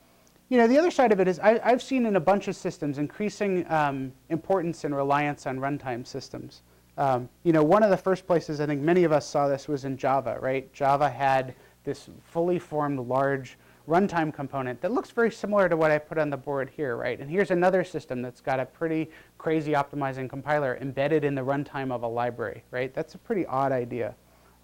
[0.49, 2.57] you know, the other side of it is I, have seen in a bunch of
[2.57, 6.63] systems increasing um, importance and reliance on runtime systems.
[6.99, 9.69] Um, you know, one of the first places I think many of us saw this
[9.69, 10.73] was in Java, right?
[10.73, 15.99] Java had this fully formed large runtime component that looks very similar to what I
[15.99, 17.21] put on the board here, right?
[17.21, 21.93] And here's another system that's got a pretty crazy optimizing compiler embedded in the runtime
[21.93, 22.93] of a library, right?
[22.93, 24.15] That's a pretty odd idea.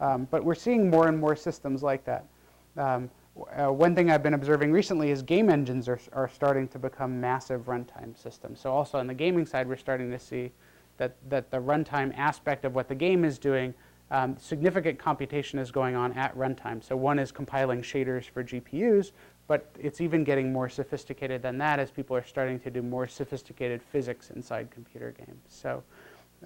[0.01, 2.27] Um, but we're seeing more and more systems like that.
[2.77, 3.11] Um,
[3.57, 7.21] uh, one thing I've been observing recently is game engines are, are starting to become
[7.21, 8.61] massive runtime systems.
[8.61, 10.51] So also on the gaming side, we're starting to see
[10.97, 13.75] that, that the runtime aspect of what the game is doing
[14.13, 16.85] um, significant computation is going on at runtime.
[16.85, 19.13] So one is compiling shaders for GPUs,
[19.49, 23.09] but it's even getting more sophisticated than that as people are starting to do more
[23.09, 25.43] sophisticated physics inside computer games.
[25.49, 25.83] So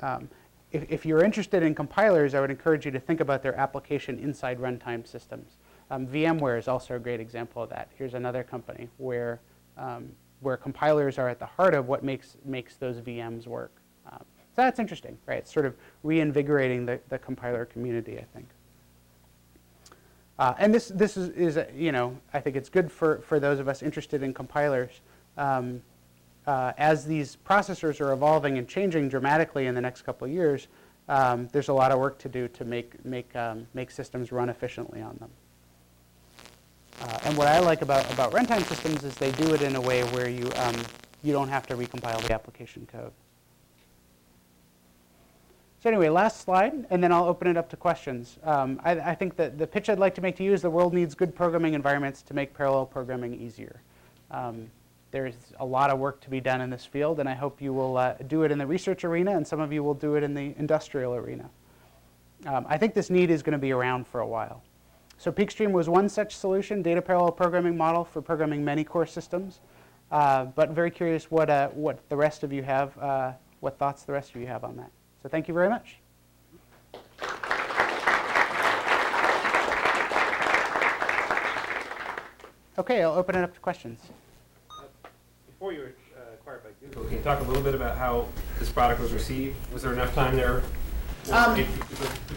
[0.00, 0.28] um,
[0.70, 4.20] if, if, you're interested in compilers, I would encourage you to think about their application
[4.20, 5.56] inside runtime systems.
[5.90, 7.90] Um, VMware is also a great example of that.
[7.98, 9.40] Here's another company where,
[9.76, 13.75] um, where compilers are at the heart of what makes, makes those VMs work.
[14.56, 15.36] So that's interesting, right?
[15.38, 18.48] It's sort of reinvigorating the, the compiler community, I think.
[20.38, 23.38] Uh, and this, this is, is a, you know, I think it's good for, for
[23.38, 25.02] those of us interested in compilers.
[25.36, 25.82] Um,
[26.46, 30.68] uh, as these processors are evolving and changing dramatically in the next couple of years,
[31.10, 34.48] um, there's a lot of work to do to make, make, um, make systems run
[34.48, 35.30] efficiently on them.
[37.02, 39.80] Uh, and what I like about, about runtime systems is they do it in a
[39.82, 40.76] way where you, um,
[41.22, 43.12] you don't have to recompile the application code.
[45.86, 48.40] So anyway, last slide, and then I'll open it up to questions.
[48.42, 50.68] Um, I, I, think that the pitch I'd like to make to you is the
[50.68, 53.80] world needs good programming environments to make parallel programming easier.
[54.32, 54.68] Um,
[55.12, 57.72] there's a lot of work to be done in this field, and I hope you
[57.72, 60.24] will uh, do it in the research arena, and some of you will do it
[60.24, 61.48] in the industrial arena.
[62.46, 64.64] Um, I think this need is going to be around for a while.
[65.18, 69.60] So PeakStream was one such solution, data parallel programming model for programming many core systems.
[70.10, 74.02] Uh, but very curious what, uh, what the rest of you have, uh, what thoughts
[74.02, 74.90] the rest of you have on that.
[75.26, 75.96] So thank you very much.
[82.78, 83.98] Okay, I'll open it up to questions.
[85.48, 88.28] Before you were uh, acquired by Google, can you talk a little bit about how
[88.60, 89.56] this product was received?
[89.72, 90.62] Was there enough time there?
[91.32, 91.64] Um,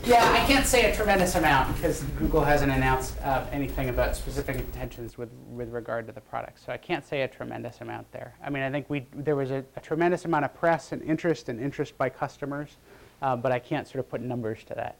[0.04, 4.56] yeah, I can't say a tremendous amount because Google hasn't announced uh, anything about specific
[4.56, 6.64] intentions with, with regard to the product.
[6.66, 8.34] So I can't say a tremendous amount there.
[8.44, 11.50] I mean, I think we there was a, a tremendous amount of press and interest
[11.50, 12.78] and interest by customers,
[13.22, 14.98] uh, but I can't sort of put numbers to that.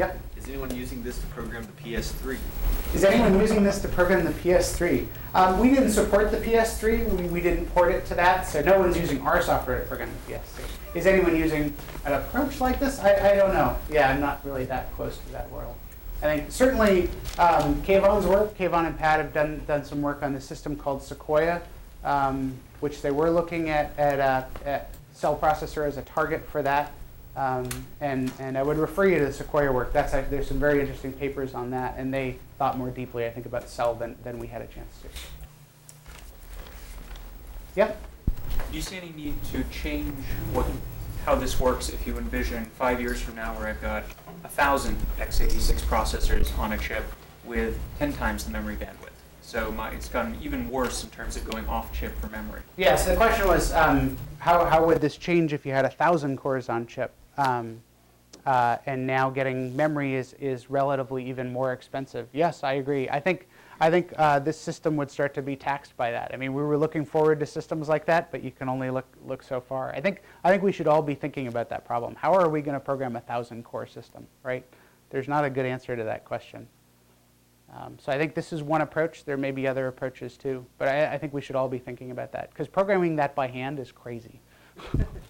[0.00, 0.18] Yep.
[0.38, 2.38] Is anyone using this to program the PS3?
[2.94, 5.06] Is anyone using this to program the PS3?
[5.34, 7.06] Um, we didn't support the PS3.
[7.10, 10.08] We, we didn't port it to that, so no one's using our software to program
[10.26, 10.96] the PS3.
[10.96, 11.74] Is anyone using
[12.06, 12.98] an approach like this?
[12.98, 13.76] I, I don't know.
[13.90, 15.74] Yeah, I'm not really that close to that world.
[16.22, 20.32] I think certainly um, Kayvon's work, Kayvon and Pat have done, done some work on
[20.32, 21.60] the system called Sequoia,
[22.04, 26.62] um, which they were looking at, at, uh, at cell processor as a target for
[26.62, 26.90] that.
[27.40, 27.66] Um,
[28.02, 29.94] and, and I would refer you to the Sequoia work.
[29.94, 33.46] That's there's some very interesting papers on that, and they thought more deeply, I think,
[33.46, 35.08] about cell than, than we had a chance to.
[37.76, 37.98] Yep.
[38.70, 40.22] Do you see any need to change
[40.52, 40.66] what,
[41.24, 44.04] how this works if you envision five years from now where I've got
[44.44, 47.04] a thousand x86 processors on a chip
[47.46, 49.08] with 10 times the memory bandwidth?
[49.40, 52.60] So my, it's gotten even worse in terms of going off chip for memory.
[52.76, 55.90] Yeah, so the question was um, how, how would this change if you had a
[55.90, 57.14] thousand cores on chip?
[57.40, 57.80] Um,
[58.46, 62.28] uh, and now getting memory is, is relatively even more expensive.
[62.32, 63.08] Yes, I agree.
[63.08, 63.48] I think,
[63.80, 66.30] I think uh, this system would start to be taxed by that.
[66.32, 69.06] I mean, we were looking forward to systems like that, but you can only look,
[69.26, 69.92] look so far.
[69.94, 72.14] I think, I think we should all be thinking about that problem.
[72.14, 74.64] How are we going to program a thousand core system, right?
[75.10, 76.66] There's not a good answer to that question.
[77.72, 79.24] Um, so I think this is one approach.
[79.24, 82.10] There may be other approaches too, but I, I think we should all be thinking
[82.10, 84.40] about that because programming that by hand is crazy.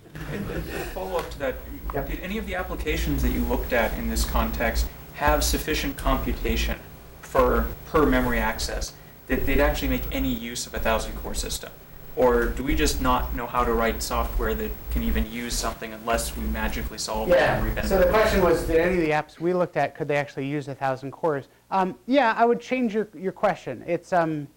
[0.92, 1.56] follow up to that,
[1.94, 2.08] yep.
[2.08, 6.78] did any of the applications that you looked at in this context have sufficient computation
[7.20, 8.94] for per memory access
[9.26, 11.70] that they'd actually make any use of a thousand core system?
[12.16, 15.92] Or do we just not know how to write software that can even use something
[15.92, 17.54] unless we magically solve yeah.
[17.54, 17.88] memory bandwidth?
[17.88, 20.46] So the question was, did any of the apps we looked at, could they actually
[20.46, 21.46] use a thousand cores?
[21.70, 23.84] Um, yeah, I would change your, your question.
[23.86, 24.48] It's, um,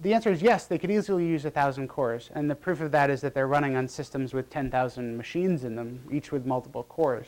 [0.00, 2.30] the answer is yes, they could easily use a thousand cores.
[2.34, 5.74] And the proof of that is that they're running on systems with 10,000 machines in
[5.74, 7.26] them, each with multiple cores.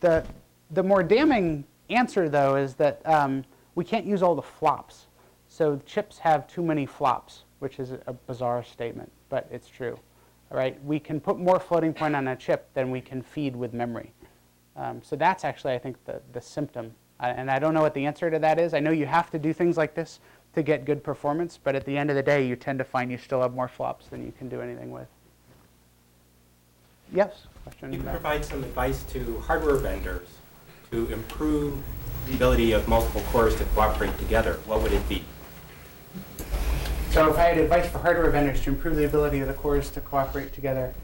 [0.00, 0.24] The,
[0.70, 3.44] the more damning answer, though, is that um,
[3.74, 5.06] we can't use all the flops.
[5.48, 9.98] So chips have too many flops, which is a bizarre statement, but it's true.
[10.50, 13.56] All right, we can put more floating point on a chip than we can feed
[13.56, 14.12] with memory.
[14.76, 18.04] Um, so that's actually, I think, the, the symptom and I don't know what the
[18.04, 18.74] answer to that is.
[18.74, 20.20] I know you have to do things like this
[20.54, 23.10] to get good performance, but at the end of the day, you tend to find
[23.10, 25.08] you still have more flops than you can do anything with.
[27.12, 27.46] Yes?
[27.64, 30.28] Question you can provide some advice to hardware vendors
[30.90, 31.82] to improve
[32.26, 34.54] the ability of multiple cores to cooperate together.
[34.66, 35.24] What would it be?
[37.10, 39.90] So if I had advice for hardware vendors to improve the ability of the cores
[39.90, 40.94] to cooperate together,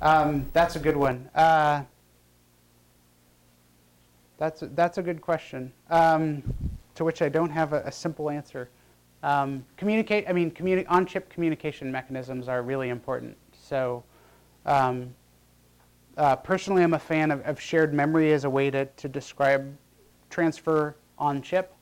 [0.00, 1.28] um, that's a good one.
[1.34, 1.82] Uh,
[4.38, 6.42] that's a, that's a good question, um,
[6.94, 8.68] to which I don't have a, a simple answer.
[9.22, 10.24] Um, communicate.
[10.28, 13.36] I mean, communi- on-chip communication mechanisms are really important.
[13.52, 14.02] So,
[14.66, 15.14] um,
[16.16, 19.74] uh, personally, I'm a fan of, of, shared memory as a way to, to describe
[20.28, 21.74] transfer on chip.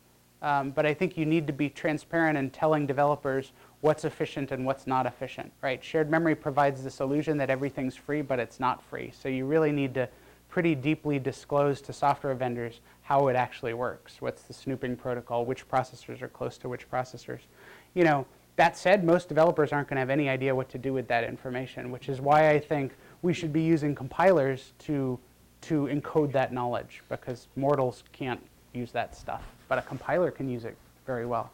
[0.42, 4.64] Um, but I think you need to be transparent in telling developers what's efficient and
[4.64, 5.52] what's not efficient.
[5.62, 5.82] Right?
[5.82, 9.12] Shared memory provides this illusion that everything's free, but it's not free.
[9.18, 10.08] So you really need to
[10.50, 14.20] pretty deeply disclose to software vendors how it actually works.
[14.20, 15.44] What's the snooping protocol?
[15.44, 17.40] Which processors are close to which processors?
[17.94, 18.26] You know,
[18.56, 21.24] that said, most developers aren't going to have any idea what to do with that
[21.24, 22.92] information, which is why I think
[23.22, 25.18] we should be using compilers to,
[25.62, 28.40] to encode that knowledge because mortals can't
[28.74, 30.76] use that stuff, but a compiler can use it
[31.06, 31.50] very well.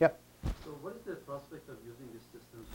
[0.00, 0.18] Yep.
[0.64, 1.97] So what is the prospect of using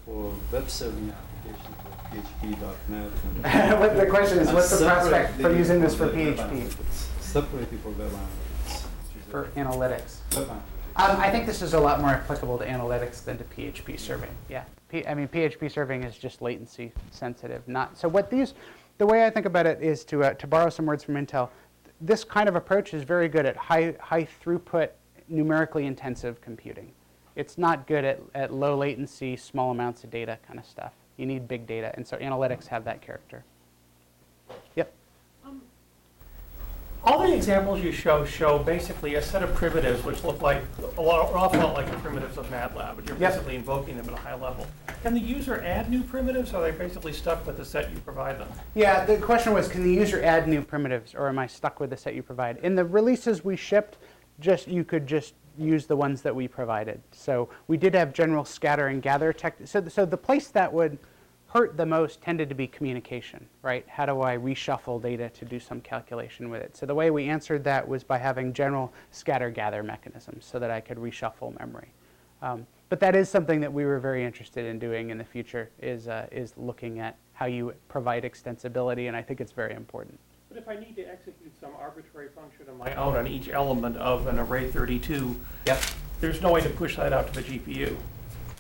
[0.06, 3.80] for web serving applications like PHP.NET?
[3.80, 6.74] what the question is, what's the prospect for using this for PHP?
[7.22, 9.30] Separated for web analytics.
[9.30, 10.60] For analytics.
[10.96, 14.30] Um, I think this is a lot more applicable to analytics than to PHP serving.
[14.48, 17.68] Yeah, P I mean PHP serving is just latency sensitive.
[17.68, 18.08] Not so.
[18.08, 18.54] What these,
[19.00, 21.50] the way I think about it is to uh, to borrow some words from Intel.
[22.00, 24.90] This kind of approach is very good at high high throughput,
[25.28, 26.92] numerically intensive computing.
[27.36, 30.94] It's not good at, at low latency, small amounts of data kind of stuff.
[31.18, 33.44] You need big data, and so analytics have that character.
[34.76, 34.92] Yep.
[35.46, 35.62] Um,
[37.04, 40.64] all the examples you show show basically a set of primitives which look like
[40.98, 43.32] a lot, an awful lot like the primitives of MATLAB, but you're Yep.
[43.32, 44.68] basically invoking them at a high level.
[45.02, 47.98] Can the user add new primitives, or are they basically stuck with the set you
[48.00, 48.48] provide them?
[48.74, 51.90] Yeah, the question was, can the user add new primitives, or am I stuck with
[51.90, 52.58] the set you provide?
[52.64, 53.98] In the releases we shipped,
[54.40, 57.02] just you could just use the ones that we provided.
[57.12, 59.58] So we did have general scatter and gather tech.
[59.66, 60.98] So, so the place that would
[61.54, 63.88] hurt the most tended to be communication, right?
[63.88, 66.76] How do I reshuffle data to do some calculation with it?
[66.76, 70.72] So the way we answered that was by having general scatter gather mechanisms so that
[70.72, 71.90] I could reshuffle memory.
[72.42, 75.70] Um, but that is something that we were very interested in doing in the future
[75.80, 80.20] is, uh, is looking at how you provide extensibility, and I think it's very important.
[80.50, 83.96] But if I need to execute some arbitrary function of my own on each element
[83.96, 85.34] of an array 32,
[85.66, 85.82] Yep.
[86.20, 87.96] there's no way to push that out to the GPU.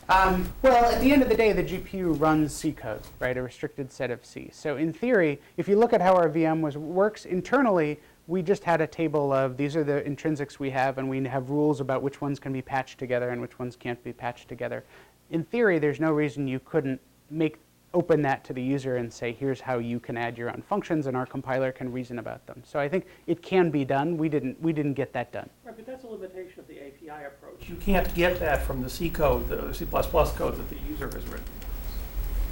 [0.08, 3.36] Um, well, at the end of the day, the GPU runs C code, right?
[3.36, 4.49] A restricted set of C.
[4.54, 8.64] So in theory, if you look at how our VM was works internally, we just
[8.64, 12.04] had a table of these are the intrinsics we have, and we have rules about
[12.04, 14.86] which ones can be patched together and which ones can't be patched together.
[15.30, 17.58] In theory, there's no reason you couldn't make
[17.94, 21.08] open that to the user and say, here's how you can add your own functions,
[21.08, 22.62] and our compiler can reason about them.
[22.66, 24.18] So I think it can be done.
[24.18, 25.50] We didn't we didn't get that done.
[25.64, 27.70] Right, but that's a limitation of the API approach.
[27.70, 31.26] You can't get that from the C code, the C++ code that the user has
[31.28, 31.46] written.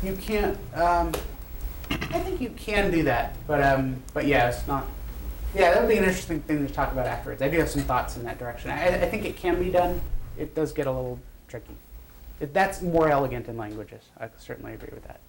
[0.03, 0.57] You can't.
[0.75, 1.11] Um,
[1.89, 4.87] I think you can do that, but um, but yeah, it's not.
[5.53, 7.41] Yeah, that would be an interesting thing to talk about afterwards.
[7.41, 8.71] I do have some thoughts in that direction.
[8.71, 9.99] I, I think it can be done.
[10.37, 11.19] It does get a little
[11.49, 11.75] tricky.
[12.41, 14.03] It, that's more elegant in languages.
[14.19, 15.19] I certainly agree with that.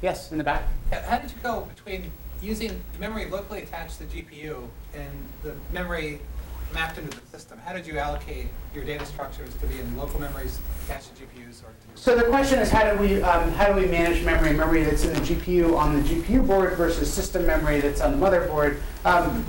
[0.00, 0.62] Yes, in the back.
[0.90, 2.10] Yeah, How did you go between
[2.40, 5.10] using memory locally attached to the GPU and
[5.42, 6.20] the memory
[6.72, 7.58] mapped into the system?
[7.58, 11.64] How did you allocate your data structures to be in local memories attached to GPUs
[11.64, 14.52] or to So the question is, how do we um, how do we manage memory?
[14.52, 18.24] Memory that's in the GPU on the GPU board versus system memory that's on the
[18.24, 18.80] motherboard.
[19.04, 19.44] Um,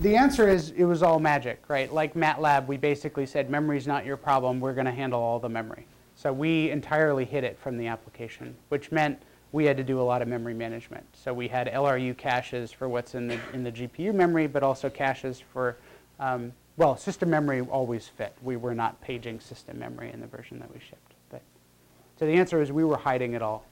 [0.00, 1.92] the answer is it was all magic, right?
[1.92, 4.60] Like MATLAB, we basically said memory's not your problem.
[4.60, 5.86] We're going to handle all the memory.
[6.18, 10.02] So we entirely hid it from the application, which meant we had to do a
[10.02, 11.06] lot of memory management.
[11.12, 14.90] So we had LRU caches for what's in the in the GPU memory, but also
[14.90, 15.76] caches for
[16.18, 18.34] um, well, system memory always fit.
[18.42, 21.14] We were not paging system memory in the version that we shipped.
[21.30, 21.40] But
[22.18, 23.64] so the answer is we were hiding it all,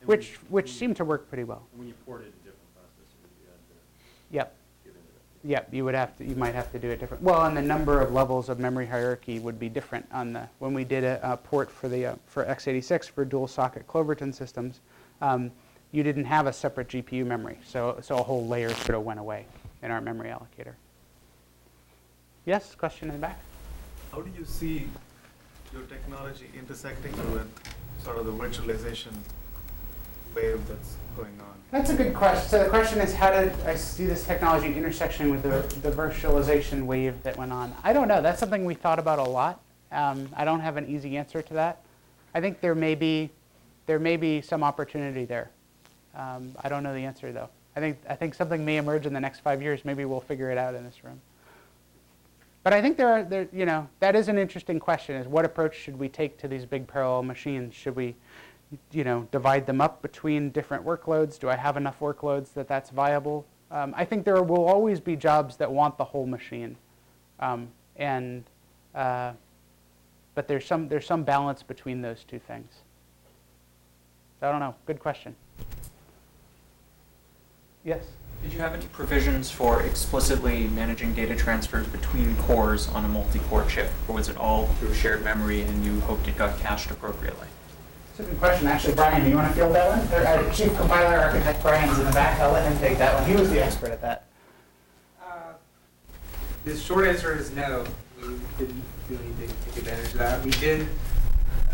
[0.00, 1.66] And which you- which seemed to work pretty well.
[1.74, 4.54] When you port it to different processors, you had to Yep.
[5.44, 7.22] Yep, you would have to, you might have to do it different.
[7.22, 10.72] Well, and the number of levels of memory hierarchy would be different on the, when
[10.72, 14.80] we did a, a port for the, uh, for x86 for dual socket Clovertown systems,
[15.20, 15.50] um,
[15.90, 17.58] you didn't have a separate GPU memory.
[17.64, 19.46] So, so a whole layer sort of went away
[19.82, 20.74] in our memory allocator.
[22.44, 23.40] Yes, question in the back?
[24.12, 24.88] How do you see
[25.72, 27.48] your technology intersecting with
[28.04, 29.12] sort of the virtualization
[30.34, 31.51] wave that's going on?
[31.72, 32.46] That's a good question.
[32.50, 36.84] So the question is, how did I see this technology intersection with the, the virtualization
[36.84, 37.74] wave that went on?
[37.82, 38.20] I don't know.
[38.20, 39.58] That's something we thought about a lot.
[39.90, 41.80] Um, I don't have an easy answer to that.
[42.34, 43.30] I think there may be,
[43.86, 45.50] there may be some opportunity there.
[46.14, 47.48] Um, I don't know the answer though.
[47.74, 49.82] I think, I think something may emerge in the next five years.
[49.82, 51.22] Maybe we'll figure it out in this room.
[52.64, 55.46] But I think there are, there, you know, that is an interesting question: is what
[55.46, 57.74] approach should we take to these big parallel machines?
[57.74, 58.14] Should we,
[58.90, 61.38] you know, divide them up between different workloads?
[61.38, 63.46] Do I have enough workloads that that's viable?
[63.70, 66.76] Um, I think there will always be jobs that want the whole machine,
[67.40, 68.44] um, and
[68.94, 69.32] uh,
[70.34, 72.72] but there's some there's some balance between those two things.
[74.40, 74.74] So I don't know.
[74.86, 75.34] Good question.
[77.84, 78.04] Yes.
[78.42, 83.64] Did you have any provisions for explicitly managing data transfers between cores on a multi-core
[83.66, 87.46] chip, or was it all through shared memory and you hoped it got cached appropriately?
[88.18, 88.66] A good question.
[88.66, 90.20] Actually, Brian, do you want to field that one?
[90.20, 92.38] Or, uh, Chief Compiler Architect Brian's in the back.
[92.40, 93.24] I'll let him take that one.
[93.28, 94.26] He was the expert at that.
[95.20, 95.52] Uh,
[96.64, 97.84] The short answer is no.
[98.20, 100.44] We didn't do anything to take advantage of that.
[100.44, 100.86] We did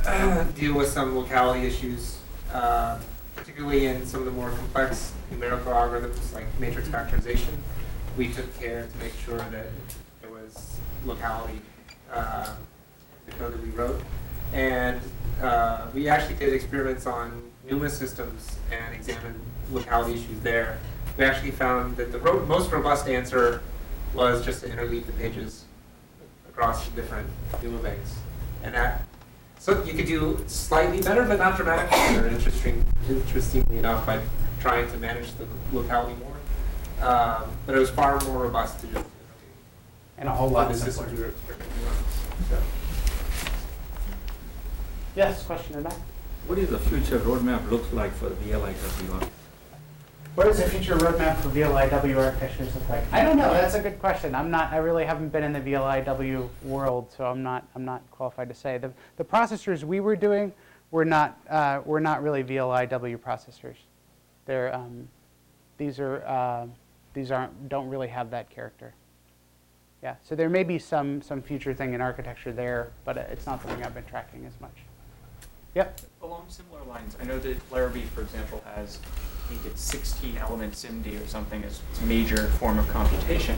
[0.06, 2.18] uh, deal with some locality issues,
[2.52, 2.98] uh,
[3.34, 7.50] particularly in some of the more complex numerical algorithms like matrix factorization.
[8.16, 9.66] We took care to make sure that
[10.22, 11.60] there was locality
[12.12, 12.54] uh,
[13.26, 14.00] in the code that we wrote.
[14.52, 15.00] And
[15.42, 19.38] uh, we actually did experiments on NUMA systems and examined
[19.70, 20.78] locality issues there.
[21.16, 23.60] We actually found that the ro- most robust answer
[24.14, 25.64] was just to interleave the pages
[26.48, 27.28] across different
[27.62, 28.14] NUMA banks.
[28.62, 29.02] And that,
[29.58, 34.20] so you could do slightly better, but not dramatically better, interesting, interestingly enough, by
[34.60, 37.06] trying to manage the locality more.
[37.06, 39.06] Um, but it was far more robust to just
[40.16, 40.92] And a whole lot the simpler.
[40.92, 41.94] systems we were experimenting on.
[42.50, 42.58] So.
[45.18, 45.98] Yes, question in the back.
[46.46, 49.28] What is the future roadmap look like for the VLIWR?
[50.36, 53.12] What does the future roadmap for VLIW architectures look like?
[53.12, 53.52] I don't know.
[53.52, 54.36] That's a good question.
[54.36, 54.72] I'm not.
[54.72, 57.66] I really haven't been in the VLIW world, so I'm not.
[57.74, 58.78] I'm not qualified to say.
[58.78, 60.52] The the processors we were doing
[60.92, 63.78] were not uh, were not really VLIW processors.
[64.46, 65.08] They're um,
[65.78, 66.68] these are uh,
[67.12, 68.94] these aren't don't really have that character.
[70.00, 70.14] Yeah.
[70.22, 73.84] So there may be some some future thing in architecture there, but it's not something
[73.84, 74.76] I've been tracking as much.
[75.78, 76.00] Yep.
[76.22, 78.98] Along similar lines, I know that Larrabee, for example, has
[79.44, 83.56] I think it's 16 element SIMD or something as its major form of computation.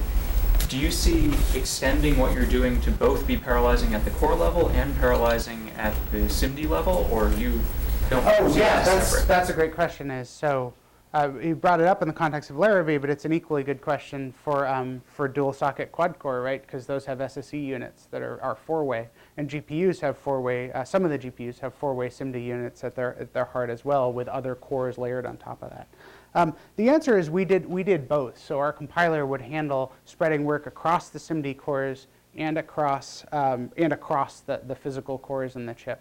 [0.68, 4.68] Do you see extending what you're doing to both be parallelizing at the core level
[4.68, 7.62] and parallelizing at the SIMD level, or you
[8.10, 8.22] don't?
[8.26, 10.10] Oh yeah, that's that's a great question.
[10.10, 10.74] Is so
[11.12, 13.80] uh, you brought it up in the context of Larrabee, but it's an equally good
[13.80, 16.62] question for um, for dual socket quad core, right?
[16.62, 20.70] Because those have SSE units that are, are four way, and GPUs have four way.
[20.72, 23.70] Uh, some of the GPUs have four way SIMD units at their at their heart
[23.70, 25.88] as well, with other cores layered on top of that.
[26.36, 28.38] Um, the answer is we did we did both.
[28.38, 32.06] So our compiler would handle spreading work across the SIMD cores
[32.36, 36.00] and across um, and across the, the physical cores in the chip,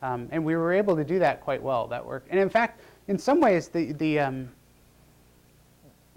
[0.00, 1.88] um, and we were able to do that quite well.
[1.88, 4.50] That work, and in fact in some ways, the, the, um,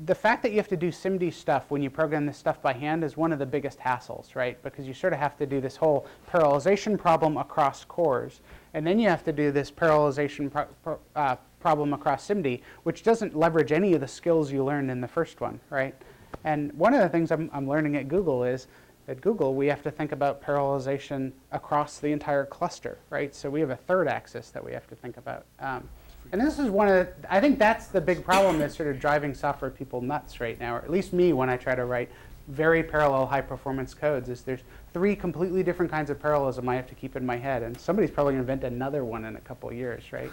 [0.06, 2.74] the fact that you have to do SIMD stuff when you program this stuff by
[2.74, 4.62] hand is one of the biggest hassles, right?
[4.64, 8.42] Because you sort of have to do this whole parallelization problem across cores.
[8.74, 13.04] And then you have to do this parallelization pro pro uh, problem across SIMD, which
[13.04, 15.96] doesn't leverage any of the skills you learned in the first one, right?
[16.44, 18.68] And one of the things I'm, I'm learning at Google is
[19.08, 23.34] at Google, we have to think about parallelization across the entire cluster, right?
[23.34, 25.46] So we have a third axis that we have to think about.
[25.60, 25.88] Um,
[26.32, 29.00] and this is one of the, I think that's the big problem that's sort of
[29.00, 32.10] driving software people nuts right now, or at least me when I try to write
[32.48, 34.62] very parallel high performance codes is there's
[34.94, 37.64] three completely different kinds of parallelism I have to keep in my head.
[37.64, 40.32] And somebody's probably going to invent another one in a couple years, right?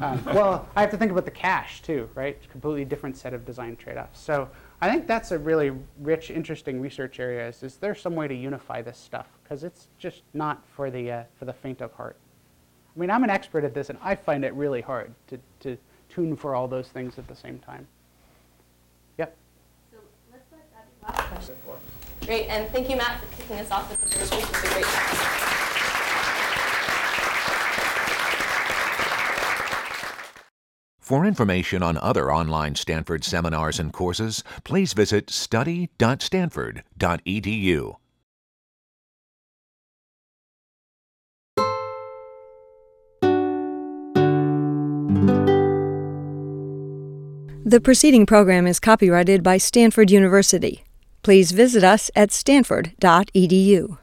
[0.00, 2.38] Um, well, I have to think about the cache too, right?
[2.50, 4.20] Completely different set of design trade-offs.
[4.20, 4.48] So
[4.80, 7.48] I think that's a really rich, interesting research area.
[7.48, 9.26] Is, is there some way to unify this stuff?
[9.42, 12.16] Because it's just not for the, uh, for the faint of heart.
[12.94, 15.76] I mean, I'm an expert at this, and I find it really hard to, to
[16.08, 17.86] tune for all those things at the same time.
[19.18, 19.36] Yep.
[19.92, 19.98] So
[20.32, 21.76] let's let that be last question for.
[22.26, 24.42] Great, and thank you, Matt, for kicking us off with the first week.
[24.42, 25.36] It was a great talk.
[30.98, 37.96] For information on other online Stanford seminars and courses, please visit study.stanford.edu.
[47.70, 50.82] The preceding program is copyrighted by Stanford University.
[51.22, 53.96] Please visit us at stanford.edu.